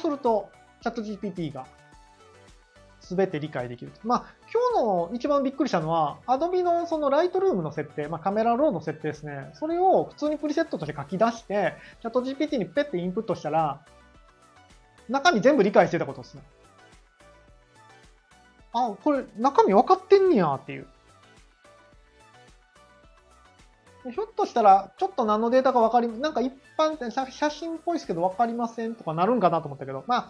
[0.01, 0.49] すると、
[0.81, 1.65] チャット GPT が
[2.99, 3.91] 全て理解できる。
[4.03, 9.51] まあ、今日の一番びっくりしたのは、Adobe のその Lightroom の設定、まあ、カメラローの設定ですね。
[9.53, 13.81] それを普通にプリセットとして書き出して、チャット GPT にペッてインプットしたら、
[15.09, 16.43] 中身全部理解してたことですね。
[18.73, 20.87] あ、これ中身分かってんねやっていう。
[24.09, 30.29] ひょっとしたら、ちょっと何のデータか分かり、なんか一般的写真っぽいですけど分かりませんとかなるんかなと思ったけど、まあ、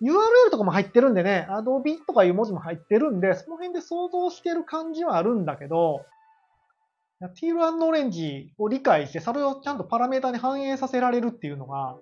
[0.00, 6.06] URL とかも入ってるんでね、Adobe とかいう文字も入ってるんで、その辺で想像してる感じはあるんだけど、
[7.20, 11.96] ティールオレンジを理解して、それをちゃんとパラメータに反映させられるっていうのが、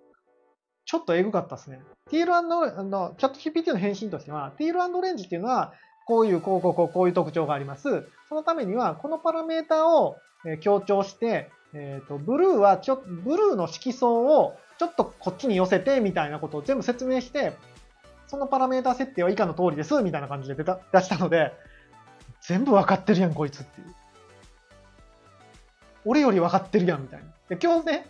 [0.84, 1.80] ちょっとエグかったですね。
[2.10, 5.72] ティールあの、チャット GPT の返信としては、ティールオレンジっていうのは、
[6.06, 8.08] こういう、こう、こう、こう、こういう特徴があります。
[8.28, 17.52] そのためには、このパラメータをえ強調して、えっ、ー、と、ブルーはちょ、ブルーの色相をちょっとこっちに寄せて、みたいなことを全部説明して、
[18.26, 21.52] そのパラメータ設定は以下の通りです、みたいな感じで出た出したので、
[22.40, 23.94] 全部わかってるやん、こいつっていう。
[26.04, 27.26] 俺より分かってるやん、みたいな。
[27.48, 28.06] で、今日ね、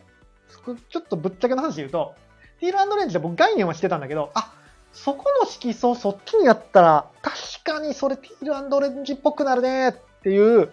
[0.89, 2.15] ちょっとぶっちゃけの話で言うと、
[2.61, 4.55] ティールレンジで僕概念はしてたんだけど、あ、
[4.93, 10.73] そこの色素そっちにやったら、確かにそれティールレンジっぽくなるねっていう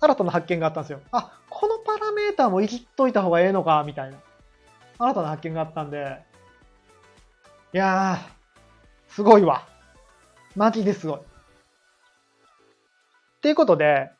[0.00, 1.00] 新たな発見があったんですよ。
[1.12, 4.18] あ、このパラメーターもいじっといた方がええのか、みたいな。
[4.98, 6.22] 新たな発見があったんで、
[7.72, 9.66] いやー、すごいわ。
[10.54, 11.18] マジですごい。
[11.18, 11.22] っ
[13.40, 14.10] ていうことで、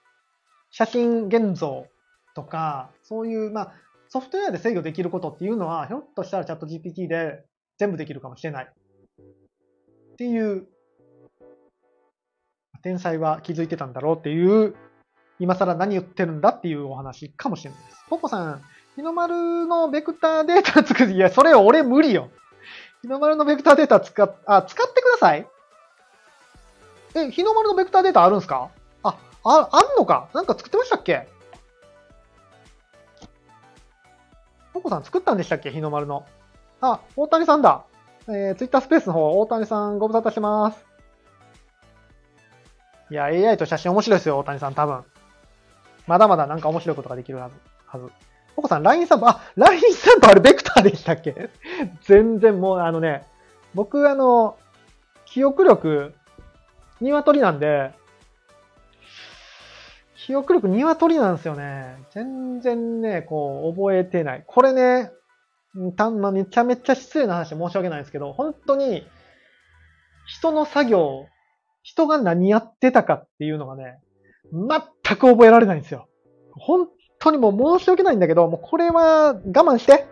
[0.70, 1.86] 写真現像
[2.34, 3.72] とか、そういう、まあ、
[4.08, 7.44] ソフトウェアで制御できることっていうのは、ひょっとしたらチャット GPT で
[7.78, 8.64] 全部できるかもしれない。
[8.66, 10.66] っていう、
[12.82, 14.74] 天才は気づいてたんだろうっていう、
[15.40, 18.04] 今更何言ってるんだっていうお話かもしれないです。
[18.08, 18.62] ポポさん、
[18.96, 22.30] 日の丸のベクターデータ作る、いや、それ俺無理よ。
[23.02, 25.46] 日の丸のベクターデータ使っ、あ、使ってください
[27.16, 28.70] え、日の丸のベクターデータあるんすか？
[29.02, 30.28] あ、あ、あんのか？
[30.34, 31.28] なんか作ってましたっけ？
[34.72, 35.70] ポコさん作ったんでしたっけ？
[35.70, 36.24] 日の丸の。
[36.80, 37.84] あ、大谷さんだ。
[38.26, 40.84] えー、ツイッタースペースの方、大谷さんご無沙汰してます。
[43.10, 45.04] いや、AI と写真面白いですよ、大谷さん、多分。
[46.06, 47.54] まだまだなんか面白いことができるはず。
[47.86, 48.10] はず。
[48.56, 51.50] ポコさん、LINE スタンプ、あ、LINE スタンプあれベクターでしたっけ？
[52.02, 53.24] 全然もう、あのね、
[53.74, 54.56] 僕、あの、
[55.24, 56.14] 記憶力、
[57.00, 57.92] 鶏なんで、
[60.16, 61.96] 記憶力鶏なんですよね。
[62.10, 64.44] 全然ね、こう、覚えてない。
[64.46, 65.10] これね、
[65.96, 69.06] たんまめちゃめちゃ失礼な話で申し訳ないんですけど、本当に、
[70.26, 71.26] 人の作業、
[71.82, 73.98] 人が何やってたかっていうのがね、
[74.52, 76.08] 全く覚えられないんですよ。
[76.52, 76.88] 本
[77.18, 80.06] 当にもう申し訳ないんだけど、もうこれは我慢して。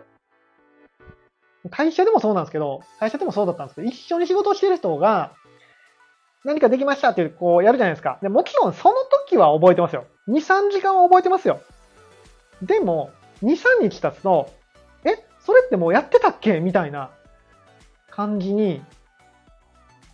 [1.69, 5.33] 会社でもそうなんですけど、会社でもそうだったんですけど、一緒に仕事をしてる人が、
[6.43, 8.19] 何かできましたっていう、こうやるじゃないですか。
[8.21, 8.95] でもちろんその
[9.27, 10.05] 時は覚えてますよ。
[10.27, 11.61] 2、3時間は覚えてますよ。
[12.61, 13.11] でも、
[13.43, 14.49] 2、3日経つと、
[15.05, 16.59] えそれってもうやってたっけ？
[16.59, 17.11] みたいな
[18.09, 18.83] 感じに、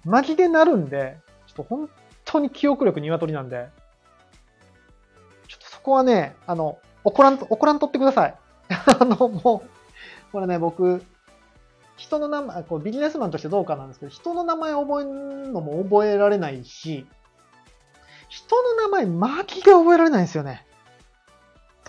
[0.06, 1.18] マジでなるんで、
[1.48, 1.90] ちょっと本
[2.26, 3.70] 当に記憶力鶏なんで、
[5.90, 8.36] こはね、あの、怒らん、怒らんとってください。
[8.70, 11.04] あの、もう、これね、僕、
[11.98, 17.06] 人の名前、こうビジネスマンとしてどうかなんですけど、人の名前覚えるのも覚えられないし、
[18.30, 20.66] 人の名前マジで覚えられないんですよね。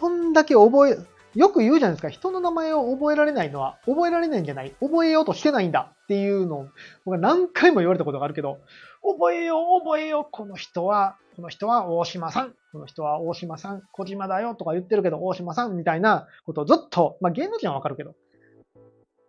[0.00, 0.98] どんだけ覚え、
[1.38, 2.08] よく言うじゃないですか。
[2.08, 4.74] 人の名前を覚えられないのは、覚えられないんじゃない。
[4.80, 6.68] 覚えようとしてないんだっていうのを、
[7.04, 8.58] 僕は何回も言われたことがあるけど、
[9.02, 10.26] 覚えよう、覚えよう。
[10.30, 12.54] この人は、この人は大島さん。
[12.70, 13.82] この人は大島さん。
[13.92, 18.14] 小島だよとか言ってるけど、大島さんみたいなことをずっと、まあ芸能人はわかるけど、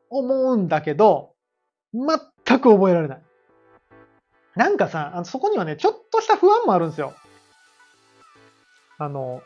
[0.10, 1.32] 思うんだけど、
[1.94, 3.22] 全く覚えられない。
[4.58, 7.14] なんかさ、あのそこにはね、ちょっとした不安もあるんですよ。
[8.98, 9.42] あの、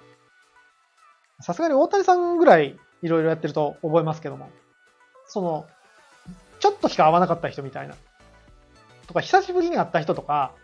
[1.41, 4.49] さすがに大谷さんぐらいいろいろやってると覚えますけども、
[5.27, 5.67] その、
[6.59, 7.95] ちょっとしか会わなかった人みたいな。
[9.05, 10.55] とか、久しぶりに会った人とか、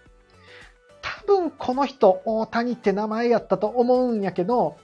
[1.32, 4.78] 分この人、大谷って名前やったと思うんやけど、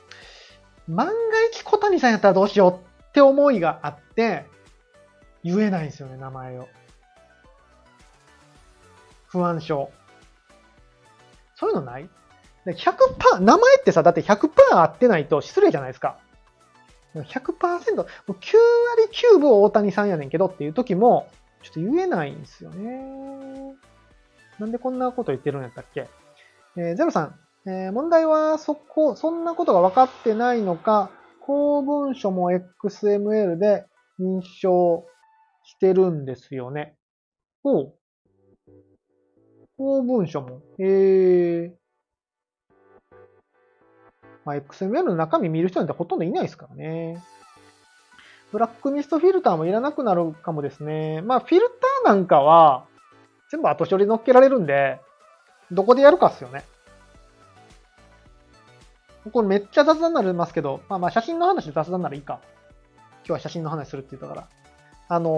[0.87, 1.13] 万が
[1.51, 4.45] 一小谷さんやったらどうしようって思いがあって、
[5.43, 6.67] 言えないんですよね、名前を。
[9.27, 9.91] 不安症。
[11.55, 12.09] そういうのない
[12.65, 14.49] ?100%、名前ってさ、だって100%
[14.81, 16.17] 合ってないと失礼じゃないですか。
[17.15, 18.07] 100%、9割
[19.35, 21.29] 9分大谷さんやねんけどっていう時も、
[21.63, 23.75] ちょっと言えないんですよね。
[24.59, 26.07] なんでこんなこと言ってるんやったっけ？
[26.77, 31.09] えー、ゼロさん、えー、問題はそこ、そんなことが分かってないのか、
[31.41, 33.85] 公文書も XML で
[34.19, 35.05] 認証
[35.63, 36.95] してるんですよね。
[37.63, 37.93] ほう。
[39.77, 40.61] 公文書も。
[40.77, 41.73] へえ。
[44.45, 47.23] まあ、XML の中身見る人なんてほとんどいないですからね。
[48.51, 51.23] ブラックミストフィルターもいらなくなるかもですね。
[51.23, 51.69] まあ、フィル
[52.05, 52.85] ターなんかは、
[53.49, 55.01] 全部後処理乗っけられるんで、
[55.71, 56.63] どこでやるかっすよね。
[59.31, 62.39] これめっちゃ雑談になりますけど、まあまあ写真の話で雑談ならいいか。
[63.25, 64.47] 今日は写真の話するって言ったから。
[65.09, 65.29] あの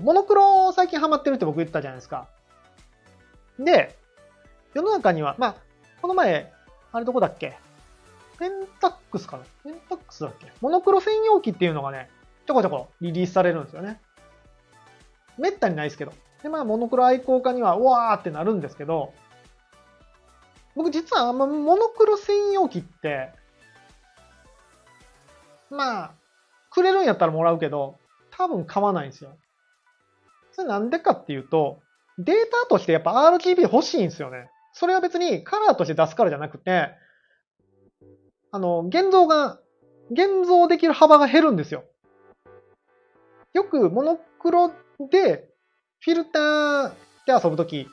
[0.04, 2.26] モノクロ最近ハマってるって僕言ったじゃないですか。
[3.58, 3.96] で、
[4.74, 5.56] 世の中には、まあ、
[6.02, 6.52] この前、
[6.92, 7.56] あれどこだっけ？
[8.38, 8.50] ペン
[8.80, 9.44] タックスかな？
[9.62, 10.52] ペンタックスだっけ？
[10.60, 12.10] モノクロ専用機っていうのがね、
[12.46, 14.00] ちょこちょこリリースされるんですよね。
[15.38, 16.12] めったにないですけど。
[16.42, 19.14] で、まあ、モノクロ愛好家には、うわーってなるんですけど、
[20.76, 23.32] 僕実はあんま、モノクロ専用機って、
[25.70, 26.14] まあ、
[26.70, 27.98] くれるんやったらもらうけど、
[28.30, 29.36] 多分買わないんですよ。
[30.52, 31.80] それなんでかっていうと、
[32.18, 34.50] データとしてやっぱ RGB 欲しいんですよね。
[34.72, 36.90] それは別にカラーとして出すからじゃなくて、
[38.50, 39.60] あの、現像が、
[40.10, 41.84] 現像できる幅が減るんですよ。
[43.52, 44.70] よくモノクロ
[45.10, 45.48] で
[46.00, 46.88] フィルター
[47.26, 47.88] で遊ぶとき、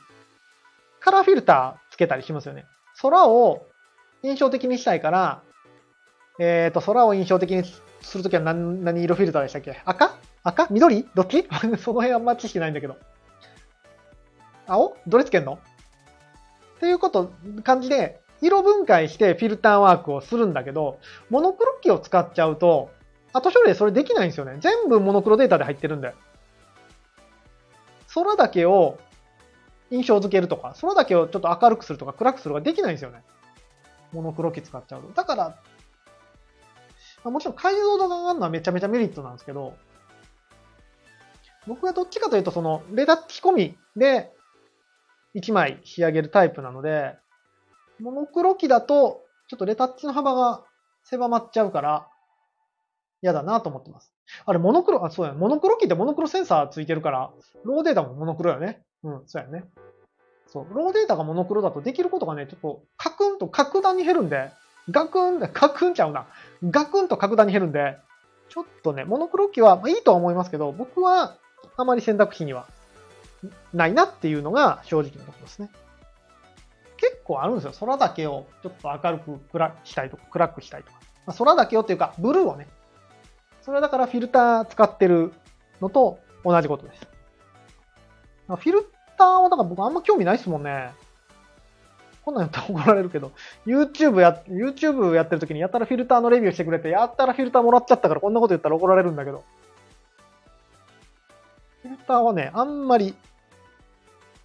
[1.00, 2.64] カラーフィルターつけたりしますよね。
[3.02, 3.66] 空を
[4.22, 5.42] 印象的にしたいから、
[6.38, 7.64] えっ、と、空を印象的に
[8.00, 9.82] するときは何何色フィルターでしたっけ？
[9.84, 10.16] 赤？
[10.44, 10.68] 赤？
[10.70, 11.08] 緑？
[11.14, 11.46] どっち？
[11.78, 12.96] その辺あんま知識ないんだけど。
[14.66, 14.96] 青？
[15.06, 15.58] どれつけんの？
[16.76, 17.32] っていうこと、
[17.64, 20.98] 感じで、色分解してフィルターワークをするんだけど、
[21.30, 22.90] モノクロ機を使っちゃうと、
[23.32, 24.56] 後処理でそれできないんですよね。
[24.60, 26.14] 全部モノクロデータで入ってるんで。
[28.14, 28.98] 空だけを
[29.92, 33.22] 印象付けるとか、空だけをちょっと明るくするとか暗くするができないんですよね。
[34.12, 35.08] モノクロ機使っちゃうと。
[35.10, 35.58] だから、
[37.24, 39.74] まもちろん解像度が上がるのはめちゃめちゃメリットなんですけど、
[41.66, 44.32] 僕はどっちかというと、その、レタッチ込みで
[45.34, 47.14] 1枚仕上げるタイプなので、
[48.00, 50.64] モノクロ機だと、ちょっとレタッチの幅が
[51.04, 52.08] 狭まっちゃうから、
[53.20, 54.12] 嫌だなと思ってます。
[54.46, 57.30] あれ、モノクロ、あ、そうや、モノクロ機ってモノクロセンサーついてるから、
[57.64, 58.82] ローデータもモノクロやね。
[59.04, 59.64] うん、そうやね。
[60.46, 64.50] そう、ローデータがモノクロだとできることがね、ちょっとカクンと格段に減るんで、
[64.90, 66.26] ガクン、 カクンちゃうな。
[66.62, 67.98] ガクンと格段に減るんで、
[68.48, 71.36] ちょっとね、モノクロ機はまあいいとは思いますけど、僕は
[71.76, 72.66] あまり選択肢には
[73.72, 75.70] ないなっていうのが正直なところですね。
[76.98, 77.72] 結構あるんですよ。
[77.80, 80.98] 空だけをちょっと明るく暗くしたいとか、暗くしたいとか。
[81.26, 82.68] まあ、空だけをっていうか、ブルーをね。
[83.62, 85.32] それはだからフィルター使ってる
[85.80, 87.11] のと同じことです。
[88.56, 88.86] フィル
[89.18, 90.92] ターはだから僕あんま興味ないですもんね。
[92.24, 93.32] こんなんやったら怒られるけど、
[93.66, 99.42] YouTube や、YouTube やってる時にやったらフィルターのレビューしてくれて、やったらフィルターもらっちゃったからこんなこと言ったら怒られるんだけど。
[101.82, 103.16] フィルターはね、あんまり、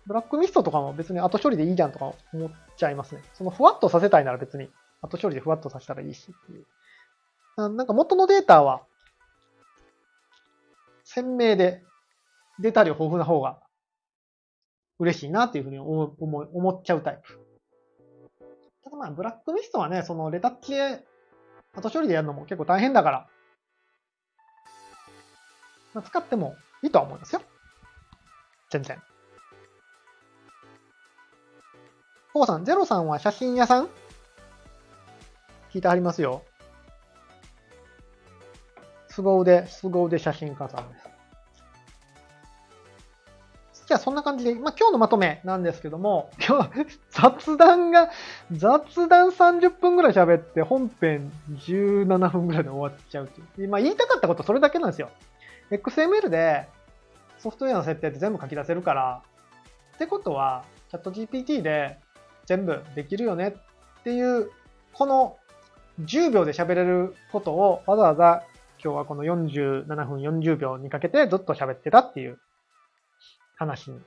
[0.08, 3.22] ブラックミストとかも別に後処理でいいじゃんとか思っちゃいますね。
[3.34, 4.70] そのふわっとさせたいなら別に
[5.01, 6.66] 後処理でふわっとさせたらいいしっていう。
[7.58, 8.82] なんか元のデータは
[11.03, 11.84] 鮮明で
[12.60, 13.60] データ量豊富な方が
[14.99, 17.39] 嬉しいなっていうふうに思思思っちゃうタイプ。
[18.83, 21.05] ただまあ、ブラックミストはね、そのレタッチで
[21.75, 23.27] 後処理でやるのも結構大変だから、
[25.93, 27.41] まあ、使ってもいいとは思いますよ。
[28.69, 29.01] 全然。
[32.33, 33.89] コウさん、ゼロさんは写真屋さん？
[35.73, 36.43] 聞いてはりますよ。
[39.09, 41.07] 凄腕、凄腕写真家さんです。
[43.97, 48.09] じゃあそんな感じで、まあ、今日のまとめなんですけども、今日 雑談が、
[48.51, 53.69] 雑談30分ぐらい喋って本編17分ぐらいで終わっちゃうっていう。
[53.69, 55.09] まあ、言いたかったことそれだけなんですよ。
[55.71, 56.67] XML で
[57.39, 59.21] ソフトウェアの設定って全部書き出せるから、
[59.95, 61.97] ってことは、チャット GPT で
[62.45, 63.55] 全部できるよね
[63.99, 64.51] っていう、
[64.93, 65.37] この
[66.01, 68.43] 10秒で喋れることをわざわざ
[68.83, 72.37] 今日はこの47分40秒にかけてずっと喋ってたっていう
[73.58, 73.99] 話に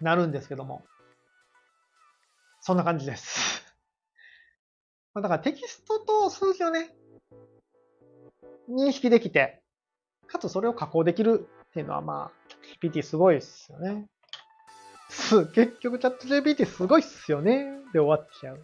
[0.00, 0.84] なるんですけども。
[2.60, 3.64] そんな感じです。
[5.14, 6.94] まだからテキストと数字をね、
[8.68, 9.62] 認識できて、
[10.26, 12.48] かつそれを加工できるっていうのはまあ、
[12.80, 14.08] GPT すごいっすよね。
[15.08, 17.82] す、 結局チャット GPT すごいっすよね。
[17.92, 18.60] で終わっちゃう。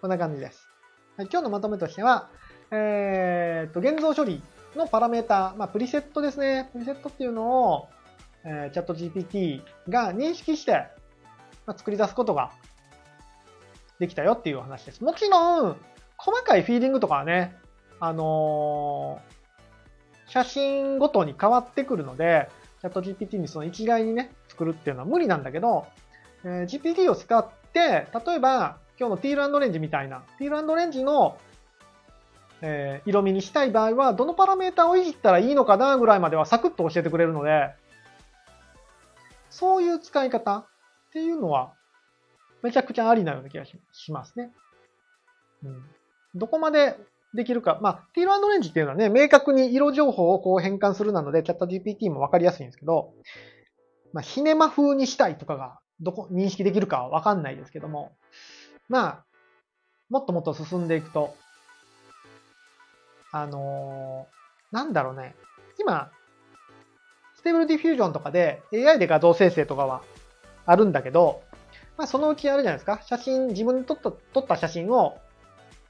[0.00, 0.68] こんな感じです。
[1.16, 2.30] はい、今日のまとめとしては、
[2.70, 4.42] えー、っと、現像処理
[4.76, 6.70] のパラメータ、まあ、プリセットですね。
[6.72, 7.88] プリセットっていうのを、
[8.44, 10.86] えー、チャット GPT が認識して、
[11.66, 12.50] まあ、作り出すことが
[13.98, 15.04] できたよっていう話です。
[15.04, 15.76] もちろん、
[16.16, 17.56] 細かいフィーリングとかはね、
[18.00, 19.32] あのー
[20.28, 22.48] 写真ごとに変わってくるので、
[22.80, 25.86] チャット GPT にその一概にね、作るっていうのは無理なんだけど、
[26.42, 31.36] えー GPT を使って、例えば、今日のティールレンジみたいな、ティールレンジの、
[32.62, 37.74] えー色味にしたい場合は、どのパラメータをいじったらいいのかなぐらいまではサクッと教えてくれるので、
[39.52, 40.66] そういう使い方っ
[41.12, 41.74] ていうのは、
[42.62, 44.50] めちゃくちゃありなような気がしますね。
[45.62, 45.82] うん。
[46.34, 46.96] どこまで
[47.34, 47.78] できるか。
[47.82, 53.12] まあ、ティールオレンジっていうのはね、明確に色情報をこう変換するなので、 ChatGPT もわかりやすいんですけど、
[54.12, 58.12] まあ、シネマ風にしたいとかが、どこ、認識できるかはわかんないですけども、
[58.88, 59.24] まあ、
[60.08, 61.34] もっともっと進んでいくと、
[63.32, 64.42] あのー
[64.72, 65.34] なんだろうね。
[65.78, 66.10] 今、
[67.42, 70.02] Stable Diffusion とかで AI で画像生成とかは
[70.64, 71.42] あるんだけど、
[71.98, 73.00] まあそのうちあるじゃないですか。
[73.04, 75.18] 写真、自分で撮った撮った写真を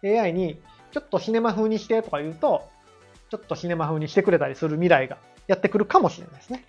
[0.03, 2.71] AI にちょっとシネマ風にしてとか言うと、
[3.31, 6.65] ちょっとシネマ風にしてくれたりする未来がやってくるかもしれないですね。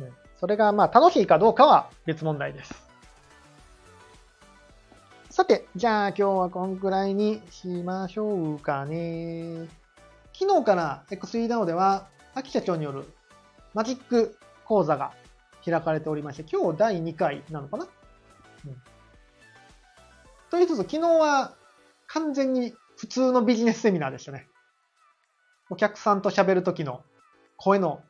[0.00, 2.74] うん、それがまあ楽しいかどうかは別問題です。
[5.30, 9.68] さて、じゃあ今日はこんくらいにしましょうかね。
[10.36, 13.04] 昨日から XENOW では、秋社長による
[13.74, 15.12] マジック講座が
[15.64, 17.86] 開かれておりまして、今日第2回なのかな、
[18.66, 18.74] うん、
[20.50, 21.54] と言いつつ、昨日は
[22.06, 24.46] 完全に普通のビジネスセミナーでしたね。
[25.70, 27.02] お客さんと喋るときの
[27.56, 28.02] 声の、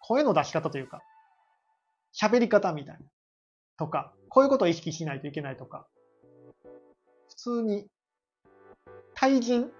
[0.00, 1.02] 声の出し方というか、
[2.14, 3.00] 喋り方みたいな。
[3.78, 5.86] とか、こういうことを意識しないといけないとか、
[7.28, 7.86] 普通に、
[9.14, 9.70] 対人、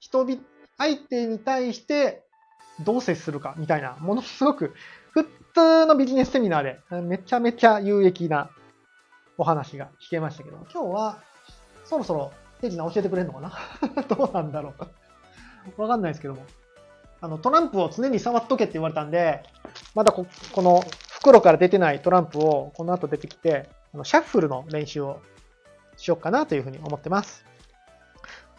[0.00, 0.40] 人々、
[0.78, 2.25] 相手に対して
[2.80, 4.74] どう接するかみたいな、ものすごく
[5.12, 8.50] 普通のビジネスセミナーでめちゃめちゃ有益な
[9.38, 11.18] お話が聞けましたけど、今日は
[11.84, 14.02] そろそろ手品教えてくれるのかな？
[14.08, 14.74] どうなんだろ
[15.76, 16.44] うわかんないですけども。
[17.20, 19.42] あの、トランプを常に触っとけって言われたんで、
[19.94, 25.20] まだここの袋から出てないトランプをこの後出てきて、あのシャッフルの練習を
[25.96, 27.44] しようかなというふうに思ってます。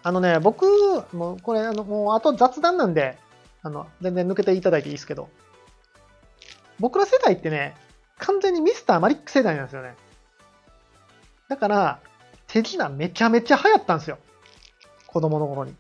[0.04, 0.66] あのね、僕、
[1.14, 3.18] もうこれ、あの、もうあと雑談なんで、
[3.64, 5.30] あの、全然抜けていただいていいですけど、
[6.80, 7.76] 僕ら世代ってね、
[8.20, 9.96] 完全にミスターマリック世代なんですよね。
[11.50, 12.00] だから、
[12.48, 14.20] 手品めちゃめちゃ流行ったんですよ。
[15.08, 15.76] 子供の頃に。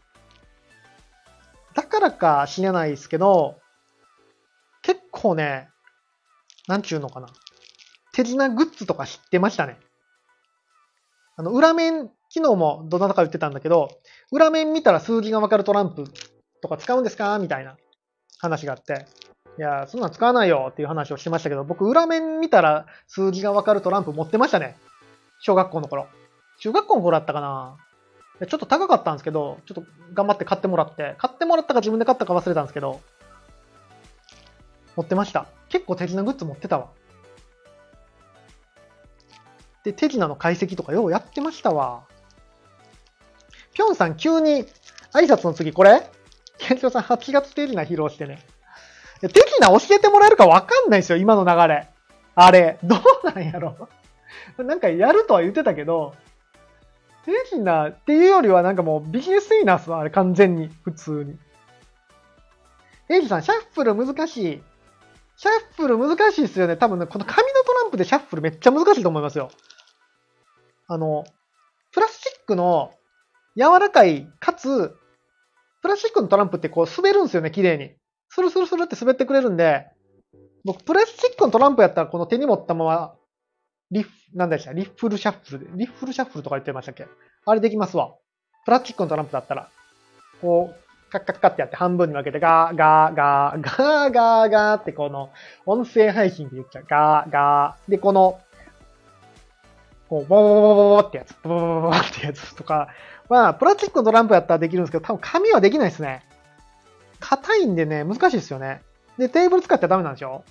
[1.74, 3.60] だからか知らないですけど、
[4.82, 5.70] 結構ね、
[6.68, 7.28] なんちゅうのかな。
[8.14, 9.78] 手品グッズとか知ってましたね。
[11.36, 13.90] あの、裏面、昨日もどなたか言ってたんだけど、
[14.32, 16.06] 裏面見たら数字がわかるトランプ
[16.62, 17.40] とか使うんですか？
[17.40, 17.78] みたいな
[18.40, 19.06] 話があって、
[19.58, 24.78] いや、そんなん使わないよっていう話をしてましたけど、僕裏面見たら数字がわかるトランプ持ってましたね。
[25.40, 26.08] 小学校の頃。
[26.60, 27.78] 中学校の頃だったかな
[28.48, 33.02] ちょっと高かったんですけど、ちょっと頑張って買ってもらって、買ってもらったか自分で買ったか忘れたんですけど、
[34.96, 35.48] 持ってました。
[35.70, 36.90] 結構手品グッズ持ってたわ。
[39.84, 42.04] で、手品の解析とかようやってましたわ。
[43.74, 44.66] ぴょんさん急に
[45.14, 46.08] 挨拶の次これ？
[46.58, 48.40] ケンチョさん8月手品披露してね。
[49.22, 51.88] 手品教えてもらえるかわかんないですよ、今の流れ。
[52.36, 53.90] あれ、どうなんやろ
[54.58, 56.14] なんかやるとは言ってたけど、
[57.26, 61.38] 手品っていうよりはなんかもうビジネスセミナーっすわ、あれ完全に、普通に。
[63.10, 64.64] エイジさん、シャッフル難しい。
[65.36, 66.78] シャッフル難しいっすよね。
[66.78, 69.50] 多分ね、この紙のトランプでシャッフルめっちゃ難しいと思いますよ。
[70.88, 71.26] あの、
[71.92, 72.94] プラスチックの
[73.56, 74.96] 柔らかい、かつ、
[75.82, 77.96] プラスチックのトランプってこう滑るんですよね、綺麗に。
[78.30, 79.88] スルスルスルって滑ってくれるんで、
[80.66, 83.16] 僕、プラスチックのトランプやったらこの手に持ったまま、
[83.92, 87.08] リフ、なんでしたリッフルシャッフル、リッフルシャッフルとか言ってましたっけ？
[87.46, 88.16] あれできますわ。
[88.66, 89.70] プラスチックのトランプだったら、
[90.42, 95.30] こう、カッカッカってやって半分に分けてガーガーガーガーガーガーってこの
[95.66, 96.86] 音声配信で言っちゃう。
[96.86, 97.92] ガーガー。
[97.92, 98.42] で、この
[100.10, 102.90] こう、ボーボーボボってやつ、ボーボーボーってやつとか
[103.30, 106.24] まあ、プラスチックのトランプやったらできるんですけど、多分紙はできないですね。
[107.20, 108.82] 硬いんでね、難しいですよね。
[109.18, 110.44] で、テーブル使っちゃダメなんでしょ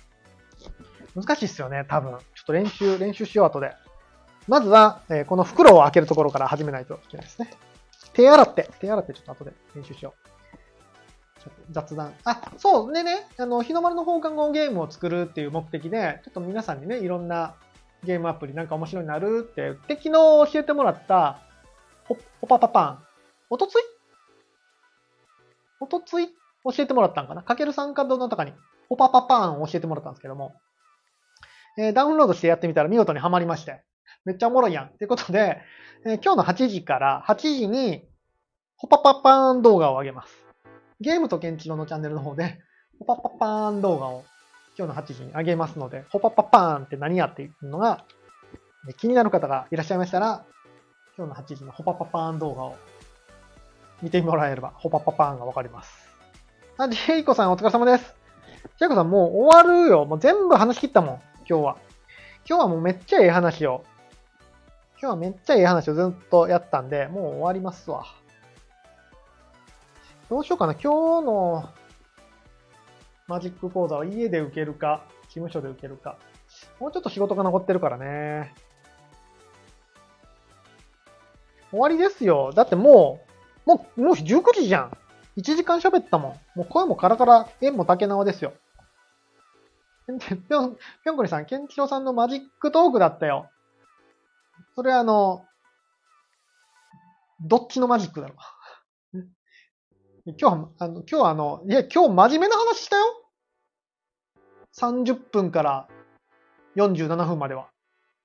[1.15, 2.11] 難しいですよね、多分。
[2.11, 3.73] ちょっと練習、練習しよう後で。
[4.47, 7.51] まずは、えー、この袋を開けるところから始めないといけないですね。
[8.13, 10.27] 手洗って、手洗ってちょっと後で練習しよう。
[11.71, 12.13] 雑談。
[12.23, 17.55] あ、そう、でね、あの、日の丸の放課後ゲームを作るっていう目的で、ちょっと皆さんにね、いろんな
[18.03, 21.39] ゲームアプリなんか面白いなるってで、昨日教えてもらった
[22.07, 23.03] ほ、ほぱぱパン。
[23.49, 23.77] おとつい？
[25.79, 26.29] おとつい？
[26.63, 27.43] 教えてもらったんかな？
[27.43, 28.53] かけるさんかどなたかに、
[28.89, 30.55] ほぱぱパンを教えてもらったんですけども、
[31.77, 33.83] えー、ダウンロードしてやってみたら見事にはまりまして、
[34.25, 34.89] めっちゃおもろいやん。
[34.97, 35.57] ということで、
[36.05, 38.07] えー、今日の8時から8時に、
[38.77, 40.33] ほぱぱパン動画を上げます。
[40.99, 42.59] ゲームとケンチロのチャンネルの方で、
[42.99, 44.23] ほぱぱパン動画を
[44.77, 48.05] 今日の8時に上げますので、ほぱぱパーンって何やっていうのが、
[48.97, 50.45] 気になる方がいらっしゃいましたら、
[51.17, 52.77] 今日の8時のホパパパーン動画を
[54.03, 56.07] 見てもらえれば、ホパパパーンがわかります。
[56.77, 58.15] あ、ジェイコさんお疲れ様です。
[58.77, 60.05] ジェイコさんもう終わるよ。
[60.05, 61.77] もう全部話し切ったもん、今日は。
[62.47, 63.83] 今日はもうめっちゃええ話を。
[65.01, 68.05] 今日はめっちゃええ話をずっとやったんで、もう終わりますわ。
[70.29, 70.73] どうしようかな。
[70.73, 71.69] 今日の
[73.25, 76.19] マジック講座は家で受けるか、事務所で受けるか。
[76.79, 78.53] もうちょっと仕事が残ってるからね。
[81.77, 82.51] 終わりですよ。
[82.53, 83.19] だっても
[83.65, 84.97] う、もう、もう19時じゃん。
[85.37, 86.59] 1時間喋ったもん。
[86.59, 88.53] もう声もカラカラ、宴もたけなわですよ。
[90.07, 90.19] ぴょん、
[90.49, 93.49] ぴょんこりさん、ケンチロさんのマジックトークだったよ。
[94.75, 95.45] それあの、
[97.41, 98.37] どっちのマジックだろう。
[100.25, 103.05] 今日は、あの、今日はあの、いや、今日真面目な話したよ。
[104.75, 105.87] 30分から
[106.75, 107.69] 47分までは。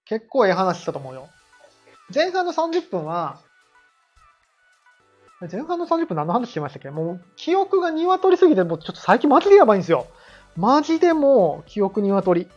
[0.04, 1.28] 結構ええ話したと思うよ。
[2.14, 3.40] 前半の30分は、
[5.50, 6.90] 前半の30分何の話してましたっけ？
[6.90, 10.06] もう、記憶が鶏すぎて、もうちょっと最近マジでやばいんですよ。
[10.56, 12.48] マジでもう、記憶鶏。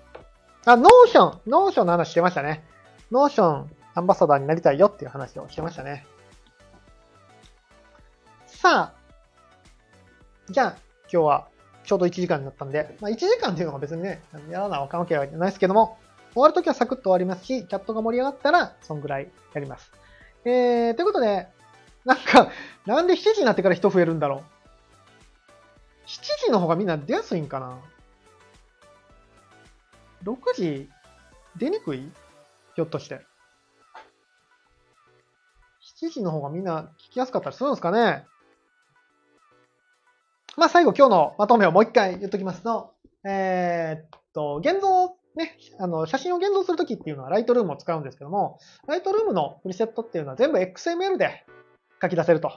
[0.65, 2.63] あ、 NotionNotionの話してましたね。
[3.11, 6.05] Notionアンバサダーになりたいよっていう話をしてましたね。
[8.47, 8.93] さあ、
[10.49, 10.75] じゃあ、
[11.11, 11.47] 今日は
[11.85, 15.97] ちょうど1時間になったんで、まあ、1時間っていうのが別にね、やらなあかんわけはないですけども、
[16.35, 19.91] 終わるときはサクッと終わりますし、チャットが盛り上がったら、そんぐらいやります。
[20.43, 21.47] えー、ということで、
[22.03, 22.51] なんか、
[22.85, 24.43] なんで7時になってから人増えるんだろ
[26.03, 26.05] う。
[26.07, 27.79] 7時の方がみんな出やすいんかな
[30.23, 30.89] ?6 時
[31.57, 32.11] 出にくい？
[32.75, 33.21] ひょっとして。
[35.99, 38.25] 7時の方がみんな聞きやすかったりするんですかね
[40.57, 51.45] まあ最後今日のまとめをもう一回言っときますと、えー、っと、現像、ね、あの、写真を現像するときっていうのはライトルームを使うんですけども、ライトルームのプリセットっていうのは全部 XML で
[52.01, 52.51] 書き出せると。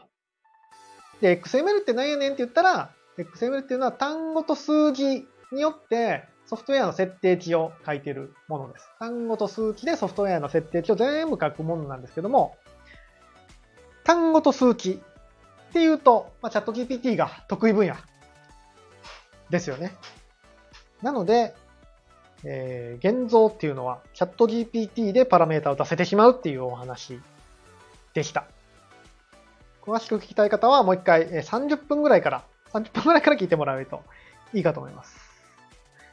[1.20, 8.88] で、XML って何やねんって言ったら、XML っていうのは単語と数字によってソフトウェアの設定値を書いてるものです。
[8.98, 12.56] 単語と数値でソフトウェアの設定値を全部書くものなんですけども、
[14.04, 15.02] 単語と数値
[15.68, 17.94] っていうと、まあ、チャット GPT が得意分野
[19.50, 19.92] ですよね。
[21.02, 21.54] なので、
[22.44, 27.20] えー、現像っていうのはチャット GPT でパラメータを出せてしまうっていうお話
[28.14, 28.46] でした。
[29.82, 34.02] 詳しく聞きたい方はもう一回30分ぐらいから、30分ぐらいから聞いてもらうと
[34.52, 35.18] いいかと思います。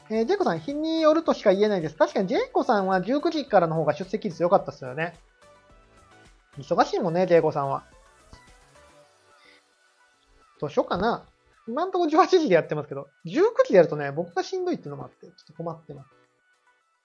[0.09, 1.95] えー、ジェイコさん、日によるとしか言えないです。
[1.95, 5.15] 確かにジェイコさんは19時からの方が出席率良かったですよね。
[6.57, 7.83] 忙しいもんね、ジェイコさんは。
[10.59, 11.25] どうしようかな。
[11.67, 16.09] 今んとこ18時でやってますけど、19時でやるとね、僕がしんどいっていうのもあって、ちょっと困ってます。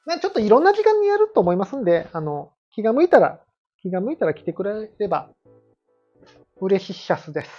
[0.07, 3.41] ね、ちょっといろんな時間にやると思いますんで、あの、気が向いたら、
[3.83, 5.31] 気が向いたら来てくれれば、
[6.61, 7.51] 嬉しいシャスです。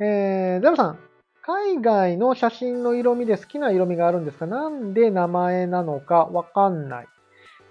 [0.00, 0.98] えー、ゼロさん、
[1.42, 4.46] 海外の写真の色味で好きな色味があるんですか？
[4.46, 7.08] なんで名前なのかわかんない。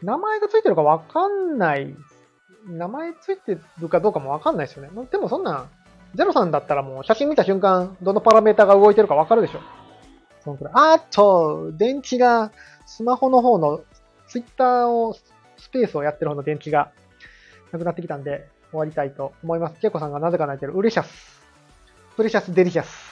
[0.02, 1.96] 名前がついてるかわかんない
[2.68, 4.90] 名前ついてるかどうかもわかんないですよね。
[5.12, 5.70] でもそんな、
[6.16, 9.60] ゼロさんだったらもう写真見た瞬間、どのパラメータが動いてるかわかるでしょ？
[10.44, 10.74] そのくらい。
[10.74, 12.52] あと、電池が、
[12.86, 13.82] スマホの方の、
[14.28, 15.14] ツイッターを、
[15.58, 16.92] スペースをやってる方の電池が、
[17.72, 19.80] なくなってきたんで、終わりたいと思います。
[19.80, 20.74] ケイコさんがなぜか泣いてる。
[20.74, 21.42] ウレシャス。
[22.18, 23.12] プレシャスデリシャス。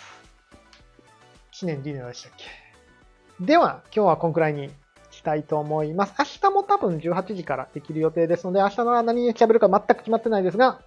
[1.51, 3.45] 記念ディナーでしたっけ？
[3.45, 4.71] では、今日はこんくらいに
[5.11, 6.13] したいと思います。
[6.17, 10.81] 明日も多分18時からできる予定ですので、明日の何に喋るか全く決まってないですが、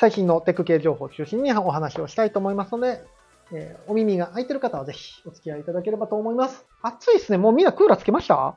[0.00, 3.04] 最新のテック系情報を中心にお話をしたいと思いますので、
[3.52, 6.64] えー、お耳が空いてる方はぜひお付き合いいただければと思います。
[6.80, 7.36] 暑いですね。
[7.36, 8.56] もうみんなクーラーつけました？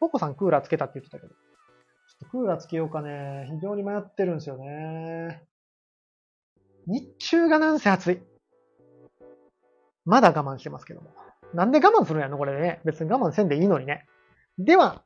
[0.00, 1.32] ポコさんクーラーつけたって言ってたけど。
[1.32, 1.38] ちょっ
[2.18, 3.48] とクーラーつけようかね。
[3.54, 5.44] 非常に迷ってるんですよね。
[6.88, 8.18] 日中がなんせ暑い。
[10.04, 11.08] まだ我慢してますけども。
[11.54, 12.36] なんで我慢するんやの？
[12.36, 12.82] これね。
[12.84, 14.04] 別に我慢せんでいいのにね。
[14.58, 15.03] では、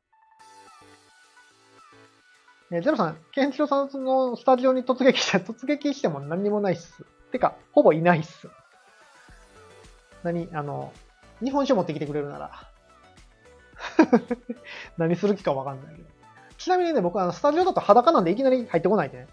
[2.71, 7.03] えゼロさん、ケンチロさんのスタジオに突撃して、突撃しても何にもないっす。
[7.33, 8.49] てか、ほぼいないっす。
[10.23, 10.93] 何あの、
[11.43, 12.51] 日本酒持ってきてくれるなら。
[14.99, 16.09] 何する気かわかんないけど。
[16.59, 19.29] ちなみにね、僕あのスタジオだと裸なんでいきなり入ってこないでね。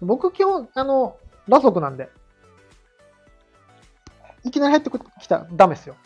[0.00, 1.16] 僕基本、あの、
[1.46, 2.08] 裸族なんで。
[4.44, 5.96] いきなり入ってきたらダメですよ。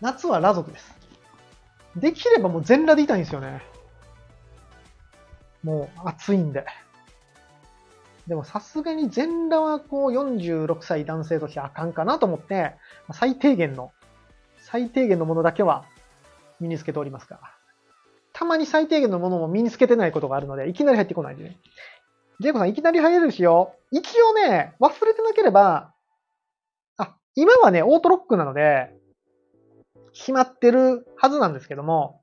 [0.00, 0.94] 夏は裸族です。
[1.96, 3.62] できればもう全裸でいたいんですよね。
[5.66, 6.64] もう暑いんで。
[8.28, 12.76] でもさすがに全裸はこう46歳男性としてあかんかなと思って、
[13.12, 13.90] 最低限の、
[14.58, 15.84] 最低限のものだけは
[16.60, 17.40] 身につけておりますが。
[18.32, 21.56] たまに最低限のものも身につけてないことがあるので、いきなり入ってこないでね。
[22.38, 23.74] ジェイコさん、いきなり入れるしよ。
[23.90, 25.92] 一応ね、忘れてなければ、
[26.96, 28.92] あ今はね、オートロックなので、
[30.12, 32.20] 閉まってるはずなんですけども、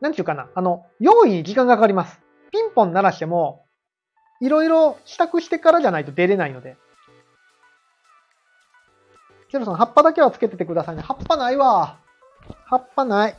[0.00, 2.20] なんちゅうかな、あの、用意に時間がかかります。
[2.50, 3.64] ピンポン鳴らしても、
[4.40, 6.76] いろいろ支度してからじゃないと出れないので。
[9.50, 11.02] ゼロさん、葉っぱだけはつけててくださいね。
[11.02, 11.98] 葉っぱないわ。
[12.66, 13.36] 葉っぱない。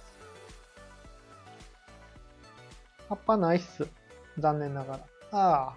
[3.08, 3.88] 葉っぱないっす。
[4.38, 5.00] 残念ながら。
[5.32, 5.74] あ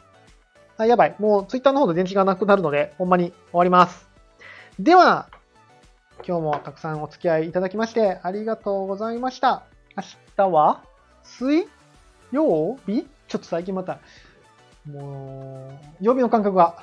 [0.79, 0.83] あ。
[0.83, 1.17] あ、やばい。
[1.19, 4.09] もうツイッターの方で電池がなくなるので、ほんまに終わります。
[4.79, 5.29] では、
[6.27, 9.65] 今日もたくさんお付き合いいただきましてありがとうございました。
[9.97, 10.03] 明
[10.37, 10.83] 日は？
[11.25, 11.69] 水？
[12.31, 13.07] 曜日？
[13.33, 13.99] ちょっと最近また、
[14.85, 15.71] も
[16.01, 16.77] う、曜日の感覚が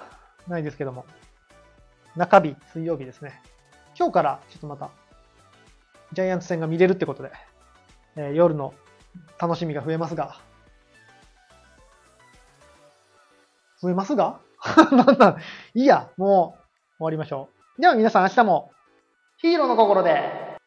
[0.47, 1.05] ないですけども、
[2.15, 3.39] 中日、水曜日ですね。
[3.95, 4.89] 今日からちょっとまた、
[6.11, 7.31] ジャイアンツ戦が見れるってことで、
[8.15, 8.73] えー、夜の
[9.39, 10.37] 楽しみが増えますが、
[13.79, 14.39] 増えますが？
[14.91, 15.37] なんだ、
[15.75, 17.81] いいや、もう終わりましょう。
[17.81, 18.71] では皆さん明日も
[19.37, 20.57] ヒーローの心で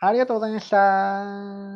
[0.00, 1.71] ありがとうございました。